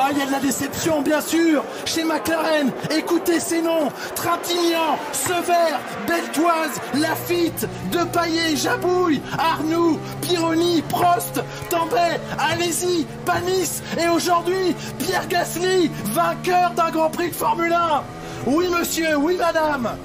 [0.00, 2.70] Ah, il y a de la déception, bien sûr, chez McLaren.
[2.96, 5.74] Écoutez ces noms Trintignant, Sever,
[6.06, 16.70] Beltoise, Lafitte, Depaillé, Jabouille, Arnoux, Pironi, Prost, Tambay, Allez-y, Panis et aujourd'hui, Pierre Gasly, vainqueur
[16.76, 18.02] d'un Grand Prix de Formule 1.
[18.46, 19.96] Oui, monsieur, oui, madame.